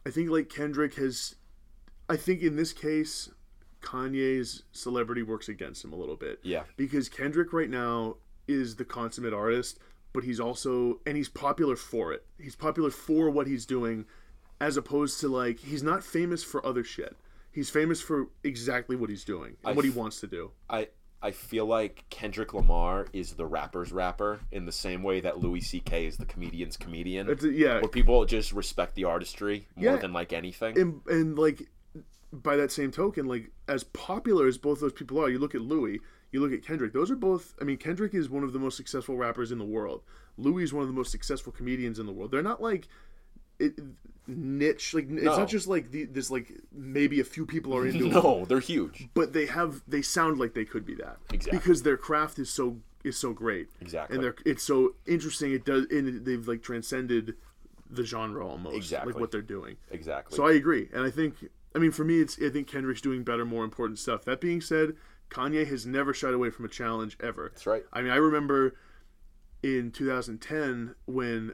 [0.05, 1.35] I think like Kendrick has,
[2.07, 3.29] I think in this case,
[3.81, 6.39] Kanye's celebrity works against him a little bit.
[6.43, 6.63] Yeah.
[6.77, 8.17] because Kendrick right now
[8.47, 9.79] is the consummate artist,
[10.13, 12.25] but he's also and he's popular for it.
[12.39, 14.05] He's popular for what he's doing,
[14.59, 17.15] as opposed to like he's not famous for other shit.
[17.51, 20.51] He's famous for exactly what he's doing and I what he wants to do.
[20.69, 20.89] I
[21.21, 25.59] I feel like Kendrick Lamar is the rapper's rapper in the same way that Louis
[25.61, 26.05] C.K.
[26.05, 27.29] is the comedian's comedian.
[27.29, 29.97] It's, yeah, where people just respect the artistry more Yeah.
[29.97, 30.79] than like anything.
[30.79, 31.67] and and like
[32.31, 35.61] by that same token, like as popular as both those people are, you look at
[35.61, 35.99] Louis,
[36.31, 36.93] you look at Kendrick.
[36.93, 37.53] Those are both.
[37.59, 40.03] I mean, Kendrick is one of the most successful rappers in the world.
[40.37, 42.31] Louis is one of the most successful comedians in the world.
[42.31, 42.87] They're not like
[43.59, 43.73] it,
[44.27, 44.93] niche.
[44.93, 46.31] Like it's not just like the, this.
[46.31, 49.09] Like maybe a few people are into it, no, they're huge.
[49.13, 49.81] but they have.
[49.87, 51.59] They sound like they could be that Exactly.
[51.59, 53.69] because their craft is so is so great.
[53.81, 54.15] Exactly.
[54.15, 55.51] and they're it's so interesting.
[55.53, 57.35] It does, and they've like transcended
[57.89, 58.75] the genre almost.
[58.75, 59.13] Exactly.
[59.13, 59.77] like what they're doing.
[59.91, 60.35] Exactly.
[60.35, 61.35] So I agree, and I think
[61.75, 64.25] I mean for me, it's I think Kendrick's doing better, more important stuff.
[64.25, 64.93] That being said,
[65.29, 67.49] Kanye has never shied away from a challenge ever.
[67.53, 67.83] That's right.
[67.93, 68.75] I mean, I remember
[69.63, 71.53] in 2010 when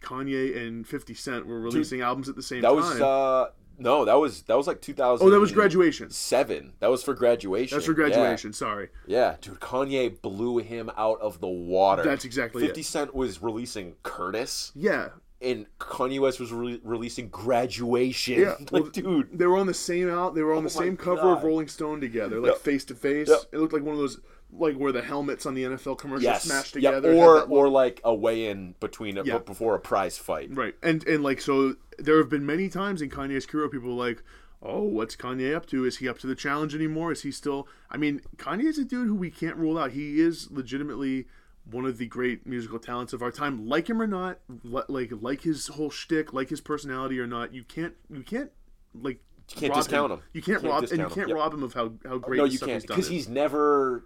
[0.00, 2.76] Kanye and 50 Cent were releasing albums at the same That time.
[2.76, 3.50] was uh
[3.80, 5.24] no, that was that was like 2000.
[5.26, 6.10] oh, that was graduation.
[6.10, 6.72] Seven.
[6.80, 7.76] That was for graduation.
[7.76, 8.52] That's for graduation.
[8.52, 8.88] Sorry.
[9.06, 9.18] Yeah.
[9.30, 12.02] yeah, dude, Kanye blew him out of the water.
[12.02, 12.84] That's exactly Fifty it.
[12.84, 15.10] Cent was releasing Curtis, Yeah.
[15.40, 18.40] and Kanye West was re- releasing Graduation.
[18.40, 20.34] Yeah, like, well, dude, They were on the same out.
[20.34, 21.38] They were on the Oh my same cover God.
[21.38, 23.28] of Rolling Stone together, like face to face.
[23.30, 24.18] It looked like one of those,
[24.52, 27.12] like where the helmets on the NFL commercials yes, smashed together.
[27.12, 29.38] or or like a weigh-in between a, Yeah.
[29.38, 30.54] before a prize fight.
[30.54, 30.74] Right.
[30.82, 34.22] And and like so there have been many times in Kanye's career people were like,
[34.62, 35.84] "Oh, what's Kanye up to?
[35.84, 37.12] Is he up to the challenge anymore?
[37.12, 39.92] Is he still I mean, Kanye is a dude who we can't rule out.
[39.92, 41.26] He is legitimately
[41.70, 43.66] one of the great musical talents of our time.
[43.68, 47.64] Like him or not, like like his whole shtick, like his personality or not, you
[47.64, 48.50] can't you can't
[48.94, 49.20] like
[49.54, 50.20] You can't discount him.
[50.32, 51.36] You can't, Can't rob and you can't Yep.
[51.36, 54.04] rob him of how how great no, you can't because he's never.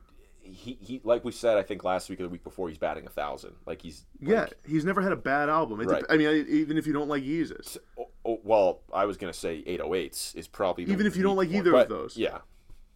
[0.53, 3.07] He, he like we said I think last week or the week before he's batting
[3.07, 5.81] a thousand like he's yeah, like, he's never had a bad album.
[5.81, 6.01] It Right.
[6.01, 9.33] dep- I mean, even if you don't like Yeezus, oh, oh, well, I was gonna
[9.33, 12.16] say 808s is probably the Even if you don't like either of those.
[12.16, 12.39] Yeah,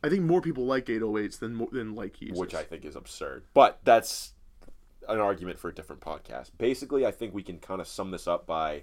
[0.03, 2.37] I think more people like 808s than than like Yeezus.
[2.37, 3.45] which I think is absurd.
[3.55, 4.35] But that's
[5.09, 6.51] an argument for a different podcast.
[6.59, 8.83] Basically, I think we can kind of sum this up by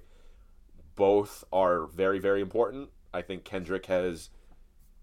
[0.96, 2.90] both are very, very important.
[3.14, 4.30] I think Kendrick has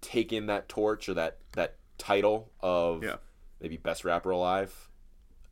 [0.00, 3.16] taken that torch or that that title of Yeah.
[3.60, 4.88] Maybe best rapper alive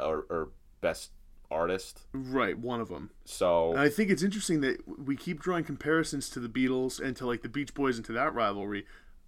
[0.00, 0.48] or, or
[0.80, 1.10] best
[1.50, 2.00] artist.
[2.12, 3.10] right one of them.
[3.24, 7.16] So And I think it's interesting that we keep drawing comparisons to the Beatles and
[7.16, 8.84] to like the Beach Boys and to that rivalry.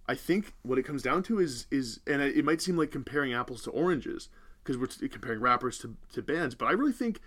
[0.07, 3.33] I think what it comes down to is is and it might seem like comparing
[3.33, 4.29] apples to oranges
[4.63, 7.19] because we're t- comparing rappers to, to bands, but I really think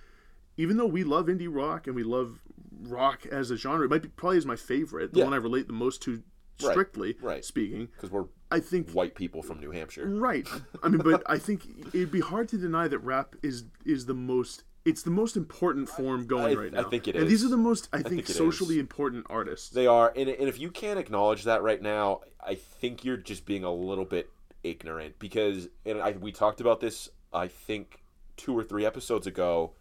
[0.56, 2.40] even though we love indie rock and we love
[2.82, 5.24] rock as a genre, it might be probably is my favorite, the Yeah.
[5.24, 6.22] one I relate the most to
[6.58, 7.44] strictly right.
[7.44, 7.88] speaking.
[7.94, 10.06] because we're I think white people from New Hampshire.
[10.06, 10.46] Right.
[10.82, 14.14] I mean, but I think it'd be hard to deny that rap is is the
[14.14, 14.64] most.
[14.84, 16.86] It's the most important form going I- right I now.
[16.86, 18.80] I think it And these are the most, I, think, think socially is.
[18.80, 19.70] important artists.
[19.70, 23.46] They are, and, and if you can't acknowledge that right now, I think you're just
[23.46, 24.28] being a little bit
[24.62, 28.02] ignorant because, and I, we talked about this, I think,
[28.36, 29.72] two or three episodes ago.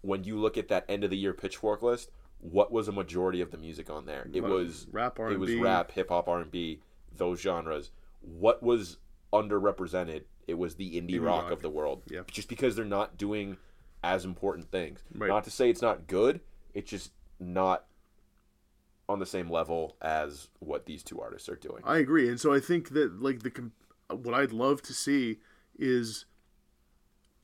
[0.00, 2.10] When you look at that end of the year Pitchfork list,
[2.40, 4.28] what was a majority of the music on there?
[4.32, 5.34] It was rap, It was R&B?
[5.34, 6.80] it was rap, hip hop, R and B,
[7.16, 7.90] those genres.
[8.20, 8.98] What was
[9.32, 10.24] underrepresented?
[10.46, 11.52] It was the indie, rock, rock.
[11.52, 12.02] of the world.
[12.08, 12.20] Yeah.
[12.30, 13.56] Just because they're not doing
[14.04, 15.02] as important things.
[15.14, 15.28] Right.
[15.28, 16.40] Not to say it's not good.
[16.74, 17.84] It's just not
[19.08, 21.82] on the same level as what these two artists are doing.
[21.84, 23.70] I agree, and so I think that like the
[24.14, 25.38] what I'd love to see
[25.78, 26.26] is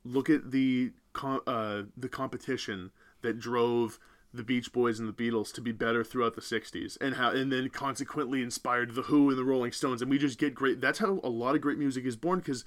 [0.04, 2.90] look at the uh, the competition
[3.22, 3.98] that drove
[4.34, 7.52] the Beach Boys and the Beatles to be better throughout the '60s, and how and
[7.52, 10.80] then consequently inspired the Who and the Rolling Stones, and we just get great.
[10.80, 12.64] That's how a lot of great music is born because.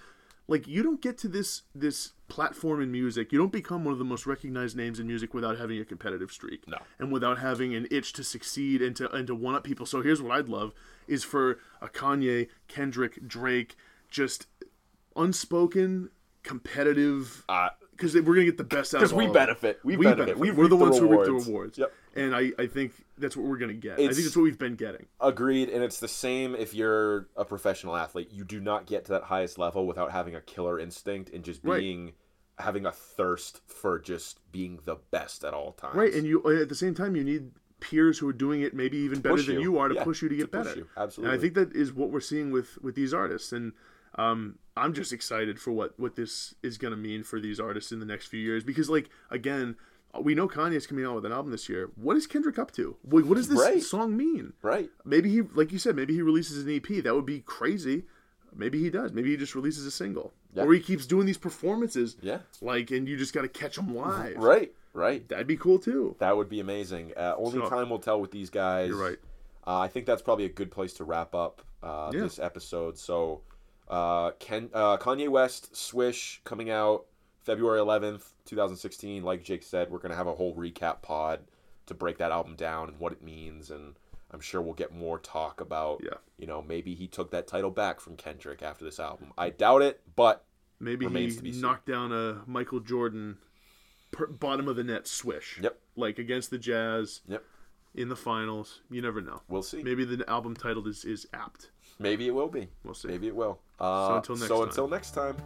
[0.48, 3.32] Like you don't get to this this platform in music.
[3.32, 6.32] You don't become one of the most recognized names in music without having a competitive
[6.32, 6.78] streak No.
[7.00, 9.88] and without having an itch to succeed and to and to one up people.
[9.88, 10.72] So here's what I'd love
[11.08, 13.76] is for a Kanye, Kendrick, Drake,
[14.12, 14.46] just
[15.16, 16.10] unspoken
[16.44, 19.80] competitive Uh, because we're gonna get the best out of because we benefit.
[19.84, 20.38] We, We benefit.
[20.38, 20.40] benefit.
[20.40, 21.78] We We're the ones who reap the rewards.
[21.78, 21.92] Yep.
[22.16, 23.94] And I, I think that's what we're gonna get.
[23.94, 25.06] I think that's what we've been getting.
[25.20, 28.30] Agreed, and it's the same if you're a professional athlete.
[28.32, 31.62] You do not get to that highest level without having a killer instinct and just
[31.64, 31.80] Right.
[31.80, 32.14] being
[32.60, 35.96] having a thirst for just being the best at all times.
[35.96, 37.52] Right, and you at the same time you need
[37.82, 39.62] peers who are doing it maybe even better Push than you.
[39.74, 40.76] you are to Yeah, push you to get to better.
[40.76, 40.88] you.
[40.96, 43.74] And I think that is what we're seeing with with these artists, and
[44.18, 47.92] um, I'm just excited for what what this is going to mean for these artists
[47.92, 48.64] in the next few years.
[48.64, 49.76] Because, like, again,
[50.22, 51.90] we know Kanye's coming out with an album this year.
[51.96, 52.96] What is Kendrick up to?
[53.02, 53.82] What, what does this Right.
[53.82, 54.54] song mean?
[54.62, 54.90] right.
[55.06, 57.02] Maybe he, like you said, maybe he releases an EP.
[57.04, 58.04] That would be crazy.
[58.54, 59.12] Maybe he does.
[59.12, 60.64] Maybe he just releases a single, Yeah.
[60.64, 62.16] or he keeps doing these performances.
[62.22, 62.40] Yeah.
[62.62, 64.38] Like, and you just got to catch them live.
[64.38, 64.74] Right.
[64.94, 65.28] Right.
[65.28, 66.16] That'd be cool too.
[66.20, 67.12] That would be amazing.
[67.18, 68.90] Uh, only So- time will tell with these guys.
[68.90, 69.20] You're right.
[69.68, 72.22] Uh, I think that's probably a good place to wrap up uh, Yeah.
[72.22, 72.98] this episode.
[72.98, 73.42] So,
[73.88, 77.06] uh, Ken, uh, Kanye West, Swish, coming out
[77.44, 79.24] February 11th, 2016.
[79.24, 81.42] Like Jake said, we're going to have a whole recap pod
[81.86, 83.70] to break that album down and what it means.
[83.70, 83.96] And
[84.32, 86.18] I'm sure we'll get more talk about, Yeah.
[86.38, 89.32] you know, maybe he took that title back from Kendrick after this album.
[89.38, 90.44] I doubt it, but
[90.80, 93.38] Maybe Remains to be he knocked down a Michael Jordan
[94.12, 95.58] per, bottom of the net swish.
[95.62, 95.80] Yep.
[95.96, 97.44] Like against the Jazz yep,
[97.94, 98.82] in the finals.
[98.92, 99.42] You never know.
[99.48, 99.84] we'll see.
[99.84, 101.70] Maybe the album title is, is apt.
[102.00, 102.68] Maybe it will be.
[102.84, 103.08] We'll see.
[103.08, 103.60] Maybe it will.
[103.80, 104.70] Uh, until next so time.
[104.70, 105.38] until next time,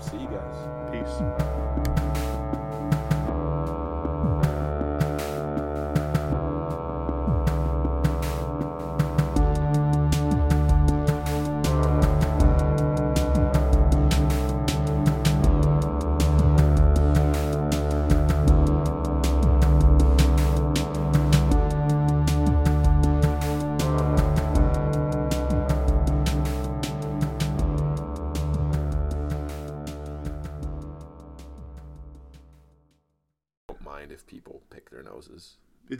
[0.00, 0.92] see you guys.
[0.92, 1.46] Peace.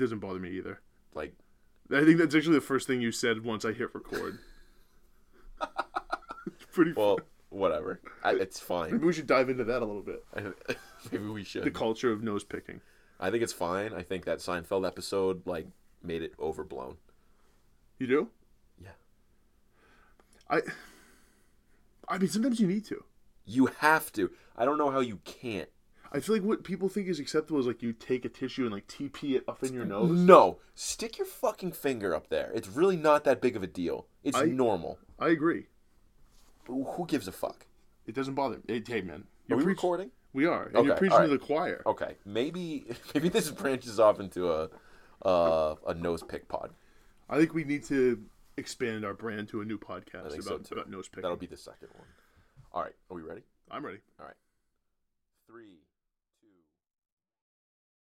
[0.00, 0.80] Doesn't bother me either.
[1.14, 1.34] Like,
[1.92, 4.38] I think that's actually the first thing you said once I hit record.
[6.72, 6.92] Pretty.
[6.92, 7.18] well,
[7.48, 8.00] whatever.
[8.22, 8.92] I, it's fine.
[8.92, 10.24] Maybe we should dive into that a little bit.
[11.12, 11.64] Maybe we should.
[11.64, 12.80] The culture of nose picking.
[13.18, 13.92] I think it's fine.
[13.92, 15.66] I think that Seinfeld episode like
[16.02, 16.96] made it overblown.
[17.98, 18.28] You do?
[18.82, 18.90] Yeah.
[20.48, 20.62] I.
[22.08, 23.04] I mean, sometimes you need to.
[23.44, 24.30] You have to.
[24.56, 25.68] I don't know how you can't.
[26.12, 28.72] I feel like what people think is acceptable is like you take a tissue and
[28.72, 30.10] like TP it up in your nose.
[30.10, 32.50] No, stick your fucking finger up there.
[32.54, 34.06] It's really not that big of a deal.
[34.24, 34.98] It's I- normal.
[35.18, 35.66] I agree.
[36.66, 37.66] Who who gives a fuck?
[38.06, 38.62] It doesn't bother me.
[38.66, 39.24] Hey, hey, man.
[39.50, 40.10] Are we preach- recording?
[40.32, 40.64] We are.
[40.66, 41.28] And Okay, you're preaching alright.
[41.30, 41.82] to the choir.
[41.86, 44.68] Okay, maybe maybe this branches off into a
[45.24, 46.70] uh, a nose pick pod.
[47.28, 48.20] I think we need to
[48.56, 51.22] expand our brand to a new podcast think so about, nose picking.
[51.22, 52.06] That'll be the second one.
[52.72, 53.42] All right, are we ready?
[53.70, 53.98] I'm ready.
[54.18, 54.34] All right,
[55.48, 55.78] three,